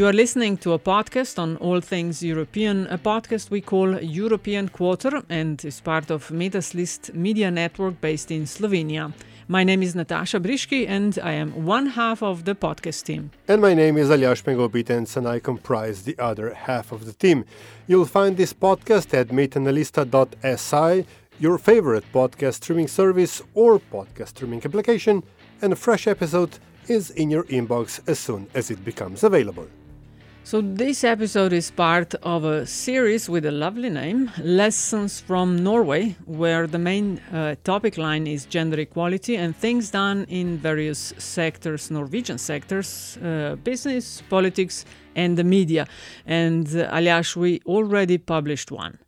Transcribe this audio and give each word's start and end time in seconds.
You 0.00 0.06
are 0.06 0.14
listening 0.14 0.56
to 0.64 0.72
a 0.72 0.78
podcast 0.78 1.38
on 1.38 1.58
all 1.58 1.82
things 1.82 2.22
European, 2.22 2.86
a 2.86 2.96
podcast 2.96 3.50
we 3.50 3.60
call 3.60 4.00
European 4.00 4.70
Quarter 4.70 5.22
and 5.28 5.62
is 5.62 5.82
part 5.82 6.10
of 6.10 6.30
Metas 6.30 6.74
List 6.74 7.12
media 7.12 7.50
network 7.50 8.00
based 8.00 8.30
in 8.30 8.44
Slovenia. 8.46 9.12
My 9.46 9.62
name 9.62 9.82
is 9.82 9.94
Nataša 9.94 10.40
Briški 10.40 10.88
and 10.88 11.18
I 11.22 11.32
am 11.32 11.66
one 11.66 11.84
half 11.88 12.22
of 12.22 12.46
the 12.46 12.54
podcast 12.54 13.04
team. 13.04 13.30
And 13.46 13.60
my 13.60 13.74
name 13.74 13.98
is 13.98 14.08
Aljaž 14.08 14.42
Pengov 14.42 14.70
Bitenc 14.70 15.14
and 15.18 15.28
I 15.28 15.38
comprise 15.38 16.04
the 16.04 16.18
other 16.18 16.54
half 16.54 16.92
of 16.92 17.04
the 17.04 17.12
team. 17.12 17.44
You'll 17.86 18.06
find 18.06 18.38
this 18.38 18.54
podcast 18.54 19.12
at 19.12 19.28
metinalista.si, 19.28 21.04
your 21.38 21.58
favorite 21.58 22.06
podcast 22.10 22.54
streaming 22.54 22.88
service 22.88 23.42
or 23.52 23.78
podcast 23.78 24.28
streaming 24.28 24.62
application, 24.64 25.22
and 25.60 25.74
a 25.74 25.76
fresh 25.76 26.06
episode 26.06 26.58
is 26.88 27.10
in 27.10 27.28
your 27.28 27.44
inbox 27.44 28.00
as 28.08 28.18
soon 28.18 28.46
as 28.54 28.70
it 28.70 28.82
becomes 28.82 29.22
available. 29.24 29.68
So, 30.42 30.60
this 30.60 31.04
episode 31.04 31.52
is 31.52 31.70
part 31.70 32.14
of 32.22 32.44
a 32.44 32.66
series 32.66 33.28
with 33.28 33.44
a 33.44 33.52
lovely 33.52 33.90
name, 33.90 34.32
Lessons 34.42 35.20
from 35.20 35.62
Norway, 35.62 36.16
where 36.24 36.66
the 36.66 36.78
main 36.78 37.20
uh, 37.32 37.54
topic 37.62 37.96
line 37.98 38.26
is 38.26 38.46
gender 38.46 38.80
equality 38.80 39.36
and 39.36 39.54
things 39.54 39.90
done 39.90 40.24
in 40.28 40.56
various 40.56 41.12
sectors, 41.18 41.90
Norwegian 41.90 42.38
sectors, 42.38 43.16
uh, 43.18 43.56
business, 43.62 44.22
politics, 44.28 44.84
and 45.14 45.36
the 45.36 45.44
media. 45.44 45.86
And 46.26 46.66
uh, 46.66 46.90
Aljaž, 46.90 47.36
we 47.36 47.60
already 47.66 48.18
published 48.18 48.72
one. 48.72 48.98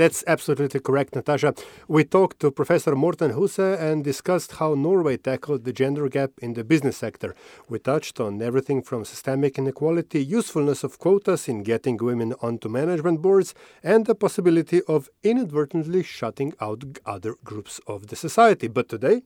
That's 0.00 0.24
absolutely 0.26 0.80
correct, 0.80 1.12
Nataša. 1.12 1.50
We 1.86 2.04
talked 2.04 2.40
to 2.40 2.50
Professor 2.50 2.96
Morten 2.96 3.32
Huse 3.32 3.58
and 3.58 4.02
discussed 4.02 4.52
how 4.52 4.72
Norway 4.72 5.18
tackled 5.18 5.64
the 5.64 5.74
gender 5.74 6.08
gap 6.08 6.30
in 6.40 6.54
the 6.54 6.64
business 6.64 6.96
sector. 6.96 7.34
We 7.68 7.80
touched 7.80 8.18
on 8.18 8.40
everything 8.40 8.80
from 8.80 9.04
systemic 9.04 9.58
inequality, 9.58 10.24
usefulness 10.24 10.84
of 10.84 10.98
quotas 10.98 11.48
in 11.48 11.64
getting 11.64 11.98
women 11.98 12.32
onto 12.40 12.70
management 12.70 13.20
boards, 13.20 13.52
and 13.82 14.06
the 14.06 14.14
possibility 14.14 14.80
of 14.88 15.10
inadvertently 15.22 16.02
shutting 16.02 16.54
out 16.62 16.82
other 17.04 17.34
groups 17.44 17.78
of 17.86 18.06
the 18.06 18.16
society. 18.16 18.68
But 18.68 18.88
today, 18.88 19.20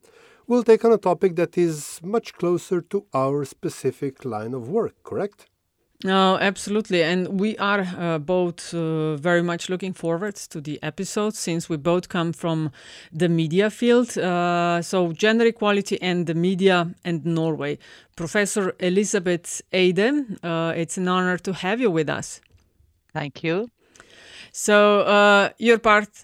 we'll 0.48 0.64
take 0.64 0.84
on 0.84 0.90
a 0.92 0.98
topic 0.98 1.36
that 1.36 1.56
is 1.56 2.00
much 2.02 2.34
closer 2.34 2.80
to 2.80 3.06
our 3.14 3.44
specific 3.44 4.24
line 4.24 4.54
of 4.54 4.68
work, 4.68 4.96
correct? 5.04 5.46
No, 6.04 6.36
absolutely. 6.38 7.02
And 7.02 7.40
we 7.40 7.56
are 7.56 7.80
uh, 7.80 8.18
both 8.18 8.74
uh, 8.74 9.16
very 9.16 9.42
much 9.42 9.70
looking 9.70 9.94
forward 9.94 10.34
to 10.36 10.60
the 10.60 10.78
episode 10.82 11.34
since 11.34 11.70
we 11.70 11.78
both 11.78 12.10
come 12.10 12.34
from 12.34 12.72
the 13.10 13.26
media 13.30 13.70
field. 13.70 14.16
Uh, 14.18 14.82
so, 14.82 15.12
gender 15.12 15.46
equality 15.46 16.00
and 16.02 16.26
the 16.26 16.34
media 16.34 16.94
and 17.06 17.24
Norway. 17.24 17.78
Professor 18.16 18.74
Elisabeth 18.80 19.62
Eide, 19.72 20.26
uh, 20.44 20.74
it's 20.76 20.98
an 20.98 21.08
honor 21.08 21.38
to 21.38 21.54
have 21.54 21.80
you 21.80 21.90
with 21.90 22.10
us. 22.10 22.42
Thank 23.14 23.42
you. 23.42 23.70
So, 24.52 25.00
uh, 25.02 25.50
you're 25.58 25.78
part. 25.78 26.23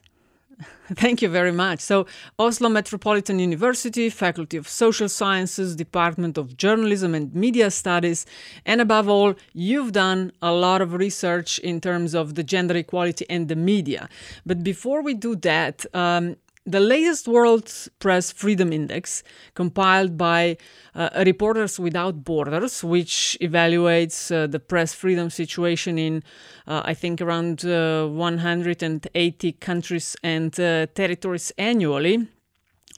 Thank 0.97 1.23
you 1.23 1.29
very 1.29 1.53
much. 1.53 1.79
So, 1.79 2.07
Oslo 2.37 2.69
Metropolitan 2.69 3.39
University, 3.39 4.11
Faculty 4.11 4.57
of 4.57 4.67
Social 4.67 5.09
Sciences, 5.09 5.77
Department 5.77 6.37
of 6.37 6.57
Journalism 6.57 7.15
and 7.15 7.33
Media 7.33 7.71
Studies, 7.71 8.27
and 8.67 8.81
above 8.81 9.09
all, 9.09 9.35
you've 9.53 9.93
done 9.93 10.33
a 10.43 10.53
lot 10.53 10.83
of 10.83 10.95
research 10.95 11.61
in 11.61 11.81
terms 11.81 12.13
of 12.13 12.35
the 12.35 12.43
gender 12.43 12.77
equality 12.77 13.25
and 13.31 13.47
the 13.47 13.55
media. 13.55 14.09
But 14.45 14.65
before 14.65 15.01
we 15.01 15.15
do 15.15 15.37
that, 15.37 15.87
um, 15.95 16.37
the 16.71 16.81
latest 16.81 17.27
World 17.27 17.73
Press 17.99 18.33
Freedom 18.33 18.73
Index, 18.73 19.23
compiled 19.55 20.17
by 20.17 20.57
uh, 20.95 21.11
Reporters 21.27 21.79
Without 21.79 22.25
Borders, 22.25 22.85
which 22.85 23.37
evaluates 23.41 24.35
uh, 24.35 24.47
the 24.47 24.61
press 24.61 24.95
freedom 24.95 25.31
situation 25.31 25.99
in, 25.99 26.23
uh, 26.67 26.83
I 26.85 26.95
think, 26.95 27.21
around 27.21 27.65
uh, 27.65 28.07
180 28.07 29.53
countries 29.53 30.17
and 30.23 30.59
uh, 30.59 30.87
territories 30.95 31.53
annually, 31.59 32.29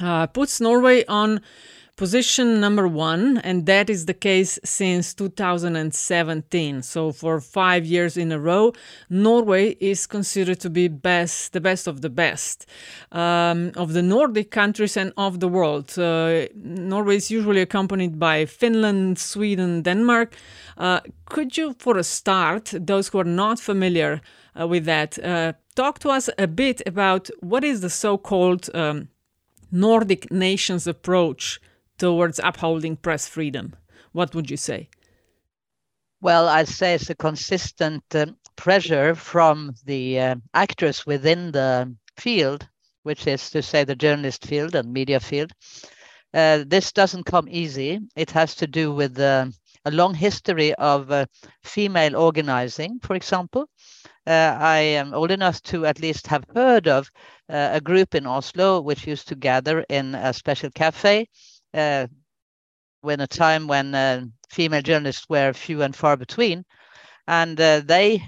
uh, 0.00 0.26
puts 0.26 0.60
Norway 0.60 1.04
on 1.06 1.40
position 1.96 2.60
number 2.60 2.88
one, 2.88 3.38
and 3.38 3.66
that 3.66 3.90
is 3.90 4.06
the 4.06 4.14
case 4.14 4.58
since 4.64 5.12
2017. 5.14 6.82
So 6.82 7.12
for 7.12 7.40
five 7.40 7.84
years 7.84 8.16
in 8.16 8.32
a 8.32 8.40
row, 8.40 8.72
Norway 9.10 9.76
is 9.78 10.06
considered 10.06 10.58
to 10.60 10.70
be 10.70 10.88
best, 10.88 11.52
the 11.52 11.60
best 11.60 11.86
of 11.86 12.00
the 12.00 12.08
best 12.10 12.66
um, 13.12 13.72
of 13.76 13.92
the 13.92 14.02
Nordic 14.02 14.50
countries 14.50 14.96
and 14.96 15.12
of 15.16 15.40
the 15.40 15.48
world. 15.48 15.96
Uh, 15.98 16.46
Norway 16.54 17.16
is 17.16 17.30
usually 17.30 17.60
accompanied 17.60 18.18
by 18.18 18.46
Finland, 18.46 19.18
Sweden, 19.18 19.82
Denmark. 19.82 20.34
Uh, 20.78 21.00
could 21.26 21.56
you, 21.56 21.74
for 21.78 21.98
a 21.98 22.04
start, 22.04 22.72
those 22.74 23.08
who 23.08 23.18
are 23.18 23.24
not 23.24 23.60
familiar 23.60 24.22
uh, 24.58 24.66
with 24.66 24.86
that, 24.86 25.18
uh, 25.22 25.52
talk 25.74 25.98
to 26.00 26.08
us 26.08 26.30
a 26.38 26.46
bit 26.46 26.80
about 26.86 27.28
what 27.40 27.64
is 27.64 27.80
the 27.80 27.90
so-called 27.90 28.70
um, 28.74 29.08
Nordic 29.70 30.30
nations 30.30 30.86
approach 30.86 31.60
towards 31.98 32.40
upholding 32.42 32.96
press 32.96 33.28
freedom? 33.28 33.74
What 34.12 34.34
would 34.34 34.50
you 34.50 34.56
say? 34.56 34.88
Well, 36.20 36.48
I'd 36.48 36.68
say 36.68 36.94
it's 36.94 37.10
a 37.10 37.14
consistent 37.14 38.04
um, 38.14 38.36
pressure 38.56 39.14
from 39.14 39.74
the 39.84 40.20
uh, 40.20 40.34
actors 40.54 41.04
within 41.04 41.50
the 41.50 41.94
field, 42.16 42.68
which 43.02 43.26
is 43.26 43.50
to 43.50 43.62
say 43.62 43.84
the 43.84 43.96
journalist 43.96 44.46
field 44.46 44.74
and 44.74 44.92
media 44.92 45.18
field. 45.18 45.52
Uh, 46.32 46.64
this 46.66 46.92
doesn't 46.92 47.24
come 47.24 47.48
easy. 47.50 47.98
It 48.14 48.30
has 48.30 48.54
to 48.56 48.66
do 48.66 48.92
with 48.92 49.18
uh, 49.18 49.46
a 49.84 49.90
long 49.90 50.14
history 50.14 50.74
of 50.74 51.10
uh, 51.10 51.26
female 51.64 52.16
organizing, 52.16 53.00
for 53.02 53.16
example. 53.16 53.68
Uh, 54.26 54.56
I 54.58 54.78
am 54.78 55.14
old 55.14 55.32
enough 55.32 55.60
to 55.62 55.86
at 55.86 56.00
least 56.00 56.28
have 56.28 56.44
heard 56.54 56.86
of 56.86 57.10
uh, 57.48 57.70
a 57.72 57.80
group 57.80 58.14
in 58.14 58.26
Oslo 58.26 58.80
which 58.80 59.06
used 59.06 59.26
to 59.28 59.34
gather 59.34 59.84
in 59.88 60.14
a 60.14 60.32
special 60.32 60.70
cafe 60.70 61.26
uh, 61.74 62.06
when 63.00 63.20
a 63.20 63.26
time 63.26 63.66
when 63.66 63.94
uh, 63.94 64.24
female 64.50 64.82
journalists 64.82 65.26
were 65.28 65.52
few 65.52 65.82
and 65.82 65.94
far 65.94 66.16
between, 66.16 66.64
and 67.26 67.60
uh, 67.60 67.80
they 67.80 68.22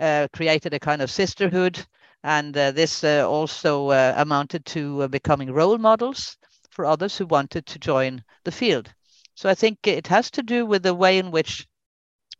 uh, 0.00 0.28
created 0.32 0.74
a 0.74 0.80
kind 0.80 1.02
of 1.02 1.10
sisterhood, 1.10 1.78
and 2.24 2.56
uh, 2.56 2.70
this 2.72 3.04
also 3.04 3.90
amounted 3.90 4.64
to 4.66 5.08
becoming 5.08 5.52
role 5.52 5.78
models 5.78 6.36
for 6.70 6.84
others 6.84 7.16
who 7.16 7.26
wanted 7.26 7.64
to 7.66 7.78
join 7.78 8.22
the 8.44 8.52
field. 8.52 8.92
So 9.34 9.48
I 9.48 9.54
think 9.54 9.78
it 9.86 10.06
has 10.08 10.30
to 10.32 10.42
do 10.42 10.66
with 10.66 10.82
the 10.82 10.94
way 10.94 11.18
in 11.18 11.30
which 11.30 11.66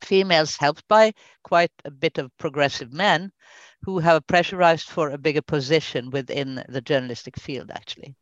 females, 0.03 0.57
helped 0.57 0.87
by 0.89 1.13
quite 1.43 1.73
a 1.85 1.91
bit 1.91 2.19
of 2.19 2.37
progressive 2.39 2.93
men, 2.93 3.33
who 3.83 3.99
have 3.99 4.27
pressurized 4.27 4.89
for 4.89 5.11
a 5.11 5.19
bigger 5.19 5.43
position 5.43 6.11
within 6.11 6.65
the 6.69 6.81
journalistic 6.81 7.37
field, 7.39 7.71
actually 7.71 8.17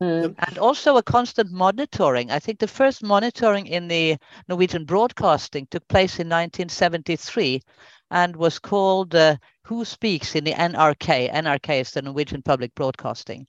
and 0.00 0.58
also 0.58 0.96
a 0.96 1.02
constant 1.02 1.50
monitoring. 1.50 2.30
I 2.30 2.38
think 2.38 2.58
the 2.58 2.68
first 2.68 3.02
monitoring 3.02 3.66
in 3.66 3.88
the 3.88 4.16
Norwegian 4.48 4.84
broadcasting 4.84 5.66
took 5.70 5.86
place 5.88 6.18
in 6.18 6.28
1973 6.28 7.60
and 8.10 8.36
was 8.36 8.58
called 8.58 9.14
uh, 9.14 9.36
Who 9.62 9.84
Speaks 9.84 10.34
in 10.34 10.44
the 10.44 10.52
NRK. 10.52 11.32
NRK 11.32 11.80
is 11.80 11.90
the 11.92 12.02
Norwegian 12.02 12.42
Public 12.42 12.74
Broadcasting. 12.74 13.46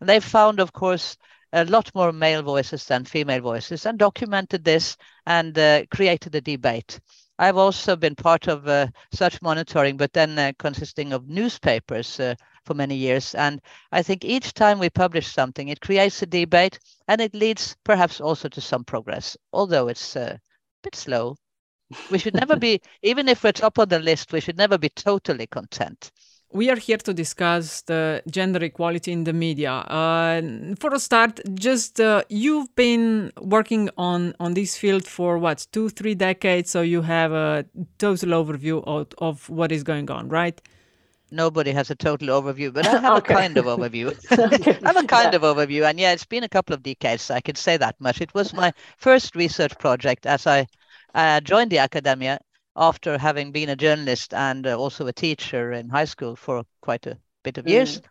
And 0.00 0.08
they 0.08 0.20
found, 0.20 0.60
of 0.60 0.72
course, 0.72 1.16
a 1.52 1.64
lot 1.64 1.94
more 1.94 2.12
male 2.12 2.42
voices 2.42 2.84
than 2.84 3.04
female 3.04 3.40
voices 3.40 3.86
and 3.86 3.98
documented 3.98 4.64
this 4.64 4.96
and 5.26 5.58
uh, 5.58 5.84
created 5.90 6.34
a 6.34 6.40
debate. 6.40 7.00
I've 7.38 7.56
also 7.56 7.94
been 7.94 8.16
part 8.16 8.48
of 8.48 8.66
uh, 8.66 8.88
such 9.12 9.40
monitoring, 9.40 9.96
but 9.96 10.12
then 10.12 10.38
uh, 10.38 10.52
consisting 10.58 11.12
of 11.12 11.28
newspapers 11.28 12.18
uh, 12.18 12.34
for 12.68 12.74
many 12.74 12.94
years. 12.94 13.34
And 13.34 13.60
I 13.90 14.02
think 14.02 14.24
each 14.24 14.52
time 14.52 14.78
we 14.78 14.90
publish 14.90 15.26
something, 15.26 15.68
it 15.68 15.80
creates 15.80 16.22
a 16.22 16.26
debate 16.26 16.78
and 17.08 17.20
it 17.20 17.34
leads 17.34 17.76
perhaps 17.82 18.20
also 18.20 18.48
to 18.50 18.60
some 18.60 18.84
progress, 18.84 19.36
although 19.52 19.88
it's 19.88 20.14
uh, 20.16 20.36
a 20.36 20.40
bit 20.82 20.94
slow. 20.94 21.36
We 22.10 22.18
should 22.18 22.34
never 22.34 22.56
be, 22.56 22.80
even 23.02 23.28
if 23.28 23.42
we're 23.42 23.52
top 23.52 23.78
of 23.78 23.88
the 23.88 23.98
list, 23.98 24.32
we 24.32 24.40
should 24.40 24.58
never 24.58 24.78
be 24.78 24.90
totally 24.90 25.46
content. 25.46 26.12
we 26.50 26.70
are 26.70 26.76
here 26.76 26.96
to 26.96 27.12
discuss 27.12 27.82
the 27.82 28.22
gender 28.30 28.62
equality 28.64 29.12
in 29.12 29.24
the 29.24 29.32
media. 29.32 29.70
Uh, 29.70 30.40
for 30.80 30.94
a 30.94 30.98
start, 30.98 31.40
just 31.54 32.00
uh, 32.00 32.22
you've 32.28 32.74
been 32.74 33.30
working 33.40 33.90
on 33.98 34.34
on 34.40 34.54
this 34.54 34.76
field 34.76 35.04
for 35.04 35.38
what 35.38 35.66
two, 35.72 35.88
three 35.90 36.14
decades, 36.14 36.70
so 36.70 36.80
you 36.80 37.02
have 37.02 37.32
a 37.32 37.66
total 37.98 38.30
overview 38.30 38.82
of, 38.86 39.08
of 39.18 39.48
what 39.50 39.70
is 39.72 39.82
going 39.82 40.10
on, 40.10 40.28
right? 40.28 40.60
Nobody 41.30 41.72
has 41.72 41.90
a 41.90 41.94
total 41.94 42.28
overview, 42.28 42.72
but 42.72 42.86
I 42.86 43.00
have 43.00 43.16
okay. 43.18 43.34
a 43.34 43.36
kind 43.36 43.56
of 43.58 43.66
overview. 43.66 44.14
I 44.84 44.88
have 44.88 44.96
a 44.96 45.06
kind 45.06 45.32
yeah. 45.32 45.36
of 45.36 45.42
overview, 45.42 45.88
and 45.88 45.98
yeah, 46.00 46.12
it's 46.12 46.24
been 46.24 46.44
a 46.44 46.48
couple 46.48 46.74
of 46.74 46.82
decades. 46.82 47.30
I 47.30 47.40
can 47.40 47.54
say 47.54 47.76
that 47.76 47.96
much. 48.00 48.20
It 48.20 48.32
was 48.34 48.52
my 48.54 48.72
first 48.96 49.36
research 49.36 49.76
project 49.78 50.26
as 50.26 50.46
I 50.46 50.66
uh, 51.14 51.40
joined 51.40 51.70
the 51.70 51.78
academia 51.78 52.38
after 52.76 53.18
having 53.18 53.52
been 53.52 53.68
a 53.68 53.76
journalist 53.76 54.32
and 54.32 54.66
uh, 54.66 54.78
also 54.78 55.06
a 55.06 55.12
teacher 55.12 55.72
in 55.72 55.88
high 55.88 56.04
school 56.04 56.36
for 56.36 56.64
quite 56.80 57.06
a 57.06 57.18
bit 57.42 57.58
of 57.58 57.68
years. 57.68 58.00
Mm. 58.00 58.04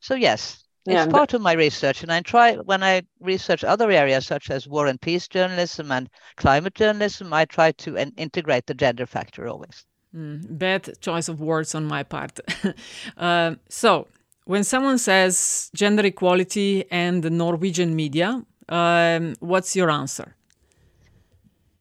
So 0.00 0.14
yes, 0.14 0.64
yeah, 0.86 1.04
it's 1.04 1.12
part 1.12 1.34
of 1.34 1.42
my 1.42 1.52
research, 1.52 2.02
and 2.02 2.12
I 2.12 2.20
try 2.22 2.56
when 2.56 2.82
I 2.82 3.02
research 3.20 3.64
other 3.64 3.90
areas 3.90 4.26
such 4.26 4.50
as 4.50 4.66
war 4.66 4.86
and 4.86 5.00
peace 5.00 5.28
journalism 5.28 5.92
and 5.92 6.08
climate 6.36 6.74
journalism, 6.74 7.32
I 7.32 7.44
try 7.44 7.72
to 7.72 7.96
in- 7.96 8.14
integrate 8.16 8.66
the 8.66 8.74
gender 8.74 9.06
factor 9.06 9.46
always. 9.46 9.84
Mm, 10.14 10.58
bad 10.58 11.00
choice 11.00 11.28
of 11.28 11.40
words 11.40 11.74
on 11.74 11.86
my 11.86 12.02
part. 12.02 12.38
uh, 13.16 13.54
so, 13.68 14.08
when 14.44 14.62
someone 14.64 14.98
says 14.98 15.70
gender 15.74 16.04
equality 16.04 16.84
and 16.90 17.22
the 17.22 17.30
Norwegian 17.30 17.96
media, 17.96 18.44
um, 18.68 19.34
what's 19.40 19.74
your 19.74 19.90
answer? 19.90 20.36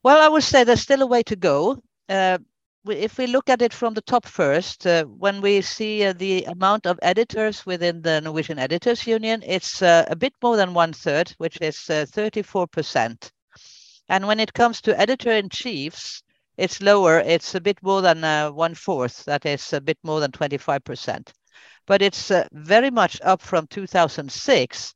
Well, 0.04 0.22
I 0.22 0.30
would 0.30 0.44
say 0.44 0.64
there's 0.64 0.82
still 0.82 1.02
a 1.02 1.08
way 1.08 1.24
to 1.24 1.36
go. 1.36 1.82
Uh, 2.08 2.38
if 2.88 3.18
we 3.18 3.28
look 3.28 3.50
at 3.50 3.62
it 3.62 3.74
from 3.74 3.94
the 3.94 4.02
top 4.02 4.26
first, 4.26 4.88
uh, 4.88 5.04
when 5.04 5.42
we 5.42 5.62
see 5.62 6.04
uh, 6.06 6.14
the 6.14 6.46
amount 6.46 6.88
of 6.88 6.98
editors 7.02 7.66
within 7.66 8.02
the 8.02 8.22
Norwegian 8.22 8.58
Editors 8.58 9.06
Union, 9.06 9.44
it's 9.46 9.82
uh, 9.82 10.06
a 10.08 10.16
bit 10.16 10.34
more 10.42 10.56
than 10.56 10.74
one 10.74 10.94
third, 10.94 11.34
which 11.38 11.60
is 11.62 11.76
34%. 11.76 13.12
Uh, 13.12 13.30
and 14.10 14.26
when 14.26 14.40
it 14.40 14.54
comes 14.54 14.82
to 14.82 15.00
editor 15.00 15.32
in 15.32 15.50
chiefs, 15.50 16.24
it's 16.62 16.82
lower. 16.82 17.20
It's 17.20 17.56
a 17.56 17.62
bit 17.62 17.82
more 17.82 18.02
than 18.02 18.24
uh, 18.24 18.52
one 18.52 18.76
fourth. 18.76 19.26
That 19.26 19.46
is 19.46 19.74
a 19.74 19.82
bit 19.82 19.98
more 20.04 20.20
than 20.20 20.32
25%. 20.32 21.32
But 21.88 22.02
it's 22.02 22.32
very 22.52 22.92
much 22.92 23.20
up 23.24 23.42
from 23.42 23.68
2006 23.68 24.94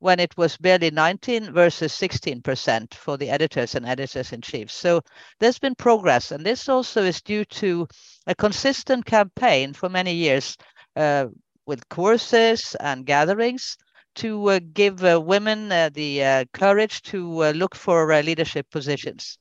when 0.00 0.20
it 0.20 0.36
was 0.36 0.56
barely 0.56 0.90
19 0.90 1.52
versus 1.52 1.92
16% 1.92 2.94
for 2.94 3.16
the 3.16 3.30
editors 3.30 3.74
and 3.74 3.84
editors 3.84 4.32
in 4.32 4.40
chief. 4.40 4.70
So 4.70 5.00
there's 5.40 5.58
been 5.58 5.74
progress, 5.74 6.30
and 6.30 6.46
this 6.46 6.68
also 6.68 7.02
is 7.02 7.20
due 7.20 7.44
to 7.44 7.88
a 8.26 8.34
consistent 8.34 9.04
campaign 9.04 9.72
for 9.72 9.88
many 9.88 10.14
years 10.14 10.56
uh, 10.94 11.26
with 11.66 11.88
courses 11.88 12.76
and 12.78 13.04
gatherings 13.04 13.76
to 14.16 14.50
uh, 14.50 14.60
give 14.72 15.04
uh, 15.04 15.20
women 15.20 15.70
uh, 15.72 15.90
the 15.92 16.24
uh, 16.24 16.44
courage 16.52 17.02
to 17.02 17.44
uh, 17.44 17.50
look 17.50 17.74
for 17.74 18.22
leadership 18.22 18.70
positions. 18.70 19.38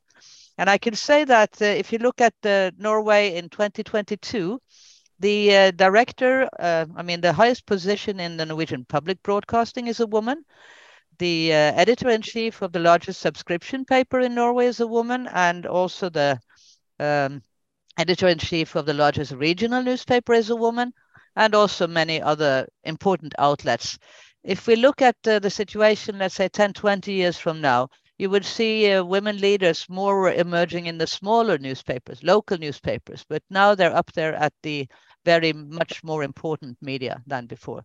And 0.58 0.70
I 0.70 0.78
can 0.78 0.96
say 0.96 1.24
that 1.26 1.62
if 1.62 1.92
you 1.92 2.00
look 2.00 2.20
at 2.22 2.34
Norway 2.78 3.36
in 3.36 3.50
2022, 3.50 4.60
the 5.20 5.56
uh, 5.56 5.72
director, 5.72 6.48
uh, 6.60 6.86
I 6.96 7.02
mean, 7.02 7.22
the 7.22 7.34
highest 7.34 7.66
position 7.66 8.20
in 8.20 8.38
the 8.38 8.46
Norwegian 8.46 8.86
public 8.86 9.22
broadcasting 9.24 9.88
is 9.88 10.00
a 10.00 10.08
woman. 10.08 10.44
The 11.18 11.52
uh, 11.52 11.56
editor 11.56 12.10
in 12.10 12.22
chief 12.22 12.62
of 12.62 12.72
the 12.72 12.80
largest 12.80 13.22
subscription 13.22 13.86
paper 13.86 14.20
in 14.20 14.36
Norway 14.36 14.68
is 14.68 14.80
a 14.80 14.86
woman, 14.88 15.28
and 15.34 15.66
also 15.66 16.10
the 16.10 16.40
um, 17.00 17.42
editor 17.98 18.28
in 18.28 18.38
chief 18.38 18.76
of 18.76 18.86
the 18.86 18.94
largest 18.94 19.32
regional 19.32 19.82
newspaper 19.82 20.34
is 20.34 20.52
a 20.52 20.56
woman, 20.56 20.94
and 21.36 21.56
also 21.56 21.88
many 21.88 22.22
other 22.22 22.68
important 22.84 23.34
outlets. 23.40 23.98
If 24.44 24.68
we 24.68 24.76
look 24.76 25.02
at 25.02 25.16
uh, 25.28 25.40
the 25.40 25.50
situation, 25.50 26.20
let's 26.20 26.36
say 26.36 26.48
10, 26.48 26.74
20 26.74 27.12
years 27.12 27.40
from 27.40 27.60
now, 27.60 27.90
you 28.18 28.30
would 28.30 28.46
see 28.46 28.92
uh, 28.92 29.04
women 29.04 29.38
leaders 29.38 29.86
more 29.90 30.32
emerging 30.32 30.88
in 30.88 30.98
the 30.98 31.08
smaller 31.08 31.58
newspapers, 31.58 32.24
local 32.24 32.58
newspapers, 32.58 33.24
but 33.30 33.44
now 33.50 33.76
they're 33.76 33.96
up 33.96 34.12
there 34.14 34.34
at 34.36 34.54
the 34.64 34.88
very 35.26 35.54
much 35.54 36.04
more 36.04 36.24
important 36.24 36.78
media 36.82 37.22
than 37.28 37.46
before. 37.46 37.84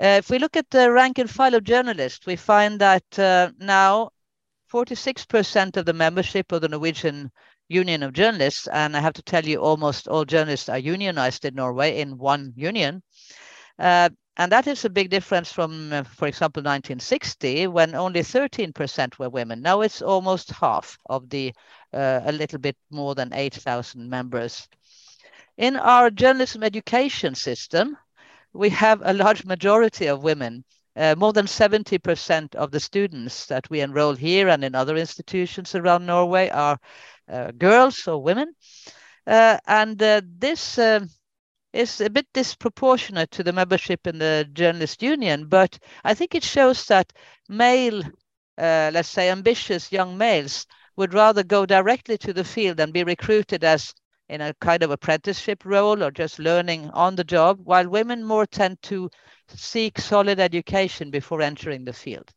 Uh, 0.00 0.18
if 0.18 0.30
we 0.30 0.38
look 0.38 0.56
at 0.56 0.70
the 0.70 0.90
rank 0.92 1.18
and 1.18 1.28
file 1.28 1.54
of 1.54 1.64
journalists, 1.64 2.24
we 2.26 2.36
find 2.36 2.80
that 2.80 3.18
uh, 3.18 3.50
now 3.58 4.10
46% 4.72 5.76
of 5.76 5.86
the 5.86 5.92
membership 5.92 6.52
of 6.52 6.60
the 6.60 6.68
Norwegian 6.68 7.30
Union 7.68 8.02
of 8.02 8.12
Journalists, 8.12 8.68
and 8.68 8.96
I 8.96 9.00
have 9.00 9.14
to 9.14 9.22
tell 9.22 9.44
you, 9.44 9.58
almost 9.58 10.08
all 10.08 10.24
journalists 10.24 10.68
are 10.68 10.78
unionized 10.78 11.44
in 11.44 11.54
Norway 11.54 12.00
in 12.00 12.16
one 12.16 12.52
union. 12.56 13.02
Uh, 13.78 14.10
and 14.38 14.52
that 14.52 14.66
is 14.66 14.84
a 14.84 14.90
big 14.90 15.10
difference 15.10 15.52
from, 15.52 15.92
uh, 15.92 16.04
for 16.04 16.28
example, 16.28 16.60
1960, 16.60 17.66
when 17.66 17.94
only 17.94 18.20
13% 18.20 19.18
were 19.18 19.28
women. 19.28 19.60
Now 19.60 19.82
it's 19.82 20.00
almost 20.00 20.50
half 20.50 20.96
of 21.06 21.28
the 21.28 21.52
uh, 21.92 22.20
a 22.24 22.32
little 22.32 22.58
bit 22.58 22.76
more 22.90 23.14
than 23.14 23.32
8,000 23.32 24.08
members 24.08 24.68
in 25.58 25.76
our 25.76 26.08
journalism 26.08 26.62
education 26.62 27.34
system, 27.34 27.98
we 28.52 28.70
have 28.70 29.02
a 29.04 29.12
large 29.12 29.44
majority 29.44 30.06
of 30.06 30.22
women. 30.22 30.64
Uh, 30.96 31.14
more 31.16 31.32
than 31.32 31.46
70% 31.46 32.54
of 32.54 32.70
the 32.70 32.80
students 32.80 33.46
that 33.46 33.68
we 33.70 33.80
enroll 33.80 34.14
here 34.14 34.48
and 34.48 34.64
in 34.64 34.74
other 34.74 34.96
institutions 34.96 35.74
around 35.74 36.06
Norway 36.06 36.48
are 36.48 36.78
uh, 37.28 37.52
girls 37.52 38.08
or 38.08 38.22
women. 38.22 38.54
Uh, 39.26 39.58
and 39.66 39.98
this 39.98 40.78
is 41.72 42.00
a 42.00 42.10
bit 42.10 42.26
disproportionate 42.32 43.30
to 43.32 43.42
the 43.42 43.52
membership 43.52 44.06
in 44.06 44.18
the 44.18 44.48
journalist 44.52 45.02
union, 45.02 45.46
but 45.46 45.78
I 46.04 46.14
think 46.14 46.34
it 46.34 46.44
shows 46.44 46.86
that 46.86 47.12
male, 47.48 48.02
uh, 48.56 48.90
let's 48.92 49.08
say 49.08 49.30
ambitious 49.30 49.92
young 49.92 50.16
males, 50.16 50.66
would 50.96 51.14
rather 51.14 51.44
go 51.44 51.66
directly 51.66 52.18
to 52.18 52.32
the 52.32 52.44
field 52.44 52.80
and 52.80 52.92
be 52.92 53.04
recruited 53.04 53.64
as 53.64 53.94
in 54.28 54.40
a 54.40 54.54
kind 54.60 54.82
of 54.82 54.90
apprenticeship 54.90 55.64
role 55.64 56.02
or 56.02 56.10
just 56.10 56.38
learning 56.38 56.90
on 56.90 57.16
the 57.16 57.24
job, 57.24 57.60
while 57.64 57.88
women 57.88 58.24
more 58.24 58.46
tend 58.46 58.80
to 58.82 59.08
seek 59.48 59.98
solid 59.98 60.38
education 60.38 61.10
before 61.10 61.40
entering 61.40 61.84
the 61.84 61.92
field. 61.92 62.30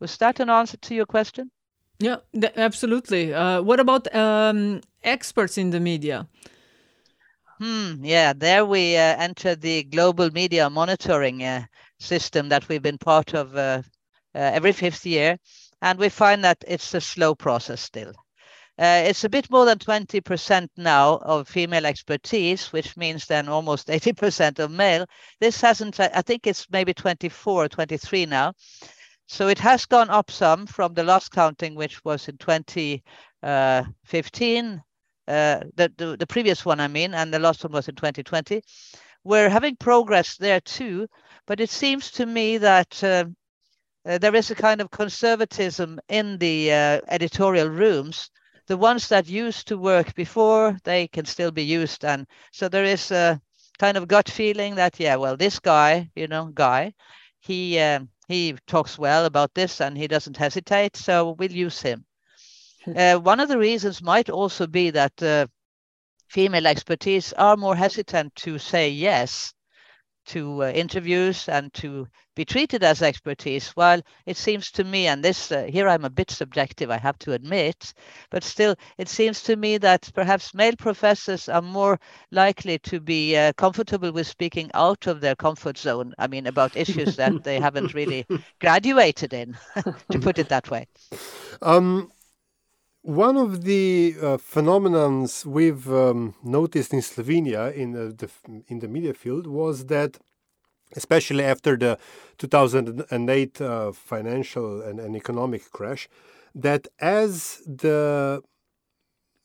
Was 0.00 0.16
that 0.18 0.40
an 0.40 0.50
answer 0.50 0.76
to 0.76 0.94
your 0.94 1.06
question? 1.06 1.50
Yeah, 1.98 2.16
absolutely. 2.56 3.32
Uh, 3.32 3.62
what 3.62 3.80
about 3.80 4.14
um, 4.14 4.82
experts 5.02 5.56
in 5.56 5.70
the 5.70 5.80
media? 5.80 6.28
Hmm, 7.58 8.04
yeah, 8.04 8.32
there 8.34 8.66
we 8.66 8.96
uh, 8.96 9.16
enter 9.16 9.56
the 9.56 9.84
global 9.84 10.30
media 10.30 10.68
monitoring 10.68 11.42
uh, 11.42 11.64
system 11.98 12.50
that 12.50 12.68
we've 12.68 12.82
been 12.82 12.98
part 12.98 13.32
of 13.34 13.56
uh, 13.56 13.80
uh, 14.34 14.38
every 14.38 14.72
fifth 14.72 15.06
year. 15.06 15.38
And 15.80 15.98
we 15.98 16.10
find 16.10 16.44
that 16.44 16.62
it's 16.66 16.92
a 16.94 17.00
slow 17.00 17.34
process 17.34 17.80
still. 17.80 18.12
Uh, 18.78 19.04
it's 19.06 19.24
a 19.24 19.30
bit 19.30 19.50
more 19.50 19.64
than 19.64 19.78
20% 19.78 20.68
now 20.76 21.16
of 21.16 21.48
female 21.48 21.86
expertise, 21.86 22.72
which 22.72 22.94
means 22.96 23.26
then 23.26 23.48
almost 23.48 23.88
80% 23.88 24.58
of 24.58 24.70
male. 24.70 25.06
This 25.40 25.60
hasn't, 25.62 25.98
I 25.98 26.20
think 26.20 26.46
it's 26.46 26.66
maybe 26.70 26.92
24 26.92 27.64
or 27.64 27.68
23 27.68 28.26
now. 28.26 28.52
So 29.28 29.48
it 29.48 29.58
has 29.60 29.86
gone 29.86 30.10
up 30.10 30.30
some 30.30 30.66
from 30.66 30.92
the 30.92 31.04
last 31.04 31.30
counting, 31.30 31.74
which 31.74 32.04
was 32.04 32.28
in 32.28 32.36
2015, 32.36 34.82
uh, 35.28 35.30
uh, 35.30 35.60
the, 35.74 35.92
the, 35.96 36.16
the 36.16 36.26
previous 36.26 36.64
one, 36.64 36.80
I 36.80 36.88
mean, 36.88 37.14
and 37.14 37.32
the 37.32 37.38
last 37.38 37.64
one 37.64 37.72
was 37.72 37.88
in 37.88 37.94
2020. 37.94 38.62
We're 39.24 39.48
having 39.48 39.76
progress 39.76 40.36
there 40.36 40.60
too, 40.60 41.08
but 41.46 41.60
it 41.60 41.70
seems 41.70 42.10
to 42.12 42.26
me 42.26 42.58
that 42.58 43.02
uh, 43.02 43.24
uh, 44.06 44.18
there 44.18 44.34
is 44.34 44.50
a 44.50 44.54
kind 44.54 44.80
of 44.80 44.90
conservatism 44.90 46.00
in 46.08 46.38
the 46.38 46.72
uh, 46.72 47.00
editorial 47.08 47.68
rooms 47.68 48.30
the 48.68 48.76
ones 48.76 49.08
that 49.08 49.28
used 49.28 49.68
to 49.68 49.78
work 49.78 50.14
before 50.14 50.76
they 50.84 51.06
can 51.08 51.24
still 51.24 51.50
be 51.50 51.62
used 51.62 52.04
and 52.04 52.26
so 52.52 52.68
there 52.68 52.84
is 52.84 53.10
a 53.10 53.40
kind 53.78 53.96
of 53.96 54.08
gut 54.08 54.28
feeling 54.28 54.74
that 54.74 54.98
yeah 54.98 55.16
well 55.16 55.36
this 55.36 55.58
guy 55.58 56.10
you 56.16 56.26
know 56.26 56.46
guy 56.46 56.92
he 57.40 57.78
um, 57.78 58.08
he 58.28 58.56
talks 58.66 58.98
well 58.98 59.24
about 59.24 59.54
this 59.54 59.80
and 59.80 59.96
he 59.96 60.08
doesn't 60.08 60.36
hesitate 60.36 60.96
so 60.96 61.36
we'll 61.38 61.52
use 61.52 61.80
him 61.80 62.04
uh, 62.94 63.18
one 63.18 63.40
of 63.40 63.48
the 63.48 63.58
reasons 63.58 64.02
might 64.02 64.30
also 64.30 64.66
be 64.66 64.90
that 64.90 65.22
uh, 65.22 65.46
female 66.28 66.66
expertise 66.66 67.32
are 67.34 67.56
more 67.56 67.76
hesitant 67.76 68.34
to 68.36 68.58
say 68.58 68.88
yes 68.90 69.52
to 70.26 70.64
uh, 70.64 70.70
interviews 70.70 71.48
and 71.48 71.72
to 71.72 72.06
be 72.34 72.44
treated 72.44 72.82
as 72.82 73.00
expertise. 73.00 73.70
While 73.70 74.02
it 74.26 74.36
seems 74.36 74.70
to 74.72 74.84
me, 74.84 75.06
and 75.06 75.24
this 75.24 75.50
uh, 75.50 75.64
here 75.64 75.88
I'm 75.88 76.04
a 76.04 76.10
bit 76.10 76.30
subjective, 76.30 76.90
I 76.90 76.98
have 76.98 77.18
to 77.20 77.32
admit, 77.32 77.94
but 78.30 78.44
still 78.44 78.74
it 78.98 79.08
seems 79.08 79.42
to 79.44 79.56
me 79.56 79.78
that 79.78 80.10
perhaps 80.14 80.54
male 80.54 80.76
professors 80.76 81.48
are 81.48 81.62
more 81.62 81.98
likely 82.30 82.78
to 82.80 83.00
be 83.00 83.36
uh, 83.36 83.52
comfortable 83.54 84.12
with 84.12 84.26
speaking 84.26 84.70
out 84.74 85.06
of 85.06 85.20
their 85.20 85.36
comfort 85.36 85.78
zone. 85.78 86.12
I 86.18 86.26
mean, 86.26 86.46
about 86.46 86.76
issues 86.76 87.16
that 87.16 87.44
they 87.44 87.58
haven't 87.58 87.94
really 87.94 88.26
graduated 88.60 89.32
in, 89.32 89.56
to 90.10 90.18
put 90.18 90.38
it 90.38 90.48
that 90.48 90.70
way. 90.70 90.86
Um, 91.62 92.10
One 93.06 93.36
of 93.36 93.62
the 93.62 94.16
uh, 94.20 94.36
phenomenons 94.36 95.46
we've 95.46 95.88
um, 95.88 96.34
noticed 96.42 96.92
in 96.92 96.98
Slovenia 96.98 97.72
in 97.72 97.92
the 97.92 98.28
in 98.66 98.80
the 98.80 98.88
media 98.88 99.14
field 99.14 99.46
was 99.46 99.86
that, 99.86 100.18
especially 100.96 101.44
after 101.44 101.76
the 101.76 101.98
2008 102.38 103.60
uh, 103.60 103.92
financial 103.92 104.82
and, 104.82 104.98
and 104.98 105.14
economic 105.14 105.70
crash, 105.70 106.08
that 106.52 106.88
as 106.98 107.62
the 107.64 108.42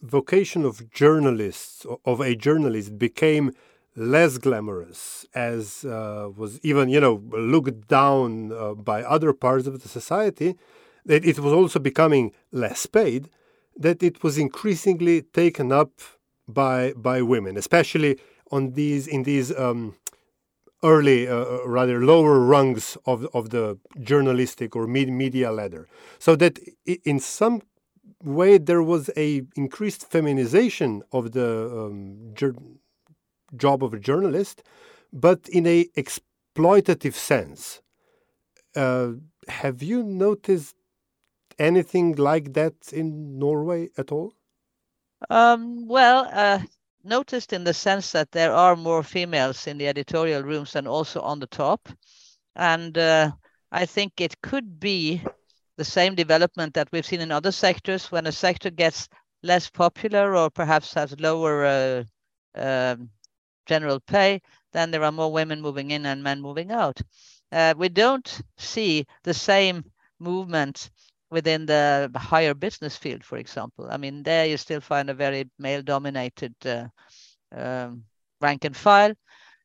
vocation 0.01 0.65
of 0.65 0.89
journalists 0.89 1.85
of 2.03 2.19
a 2.19 2.35
journalist 2.35 2.97
became 2.97 3.51
less 3.95 4.39
glamorous 4.39 5.27
as 5.35 5.85
uh, 5.85 6.29
was 6.35 6.59
even 6.63 6.89
you 6.89 6.99
know 6.99 7.21
looked 7.29 7.87
down 7.87 8.51
uh, 8.51 8.73
by 8.73 9.03
other 9.03 9.33
parts 9.33 9.67
of 9.67 9.83
the 9.83 9.87
society 9.87 10.57
that 11.05 11.23
it 11.23 11.37
was 11.37 11.53
also 11.53 11.77
becoming 11.77 12.31
less 12.51 12.87
paid 12.87 13.29
that 13.75 14.03
it 14.03 14.23
was 14.23 14.37
increasingly 14.37 15.21
taken 15.21 15.71
up 15.71 15.91
by 16.47 16.93
by 16.93 17.21
women 17.21 17.57
especially 17.57 18.19
on 18.51 18.73
these 18.73 19.07
in 19.07 19.23
these 19.23 19.55
um, 19.57 19.95
early 20.83 21.27
uh, 21.27 21.35
uh 21.35 21.67
rather 21.67 22.03
lower 22.03 22.39
rungs 22.39 22.97
of 23.05 23.25
of 23.33 23.49
the 23.51 23.77
journalistic 24.01 24.75
or 24.75 24.87
media 24.87 25.51
ladder 25.51 25.87
so 26.19 26.35
that 26.35 26.59
in 27.05 27.19
some 27.19 27.61
way 28.23 28.57
there 28.57 28.83
was 28.83 29.09
a 29.17 29.41
increased 29.55 30.09
feminization 30.09 31.01
of 31.11 31.31
the 31.31 31.69
um, 31.71 32.33
job 33.55 33.83
of 33.83 33.93
a 33.93 33.99
journalist, 33.99 34.63
but 35.11 35.47
in 35.49 35.65
a 35.67 35.85
exploitative 35.97 37.13
sense. 37.13 37.81
Uh, 38.75 39.13
have 39.47 39.83
you 39.83 40.03
noticed 40.03 40.75
anything 41.61 42.15
like 42.15 42.53
that 42.53 42.73
in 42.91 43.37
Norway 43.37 43.89
at 43.97 44.11
all? 44.11 44.33
Um, 45.29 45.87
well, 45.87 46.27
uh, 46.33 46.59
noticed 47.03 47.53
in 47.53 47.63
the 47.63 47.73
sense 47.73 48.11
that 48.11 48.31
there 48.31 48.53
are 48.53 48.75
more 48.75 49.03
females 49.03 49.67
in 49.67 49.77
the 49.77 49.87
editorial 49.87 50.43
rooms 50.43 50.75
and 50.75 50.87
also 50.87 51.21
on 51.21 51.39
the 51.39 51.47
top. 51.47 51.87
And 52.55 52.97
uh, 52.97 53.31
I 53.71 53.85
think 53.85 54.19
it 54.19 54.41
could 54.41 54.79
be 54.79 55.21
the 55.77 55.85
same 55.85 56.15
development 56.15 56.73
that 56.73 56.89
we've 56.91 57.05
seen 57.05 57.21
in 57.21 57.31
other 57.31 57.51
sectors 57.51 58.11
when 58.11 58.27
a 58.27 58.31
sector 58.31 58.69
gets 58.69 59.07
less 59.43 59.69
popular 59.69 60.35
or 60.35 60.49
perhaps 60.49 60.93
has 60.93 61.19
lower 61.19 61.65
uh, 61.65 62.03
um, 62.55 63.09
general 63.65 63.99
pay, 63.99 64.41
then 64.73 64.91
there 64.91 65.03
are 65.03 65.11
more 65.11 65.31
women 65.31 65.61
moving 65.61 65.91
in 65.91 66.05
and 66.05 66.23
men 66.23 66.41
moving 66.41 66.71
out. 66.71 66.99
Uh, 67.51 67.73
we 67.77 67.89
don't 67.89 68.41
see 68.57 69.05
the 69.23 69.33
same 69.33 69.83
movement 70.19 70.89
within 71.31 71.65
the 71.65 72.11
higher 72.15 72.53
business 72.53 72.95
field, 72.95 73.23
for 73.23 73.37
example. 73.37 73.87
I 73.89 73.97
mean, 73.97 74.21
there 74.23 74.45
you 74.45 74.57
still 74.57 74.81
find 74.81 75.09
a 75.09 75.13
very 75.13 75.49
male-dominated 75.57 76.53
uh, 76.65 76.87
um, 77.55 78.03
rank 78.41 78.65
and 78.65 78.75
file. 78.75 79.13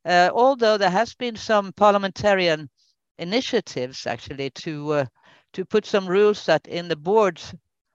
Uh, 0.04 0.30
although 0.32 0.78
there 0.78 0.90
has 0.90 1.14
been 1.14 1.36
some 1.36 1.72
parliamentarian 1.72 2.70
initiatives 3.18 4.06
actually 4.06 4.50
to 4.50 4.92
uh, 4.92 5.06
to 5.52 5.64
put 5.64 5.86
some 5.86 6.06
rules 6.06 6.46
that 6.46 6.66
in 6.68 6.86
the 6.86 6.96
boards 6.96 7.54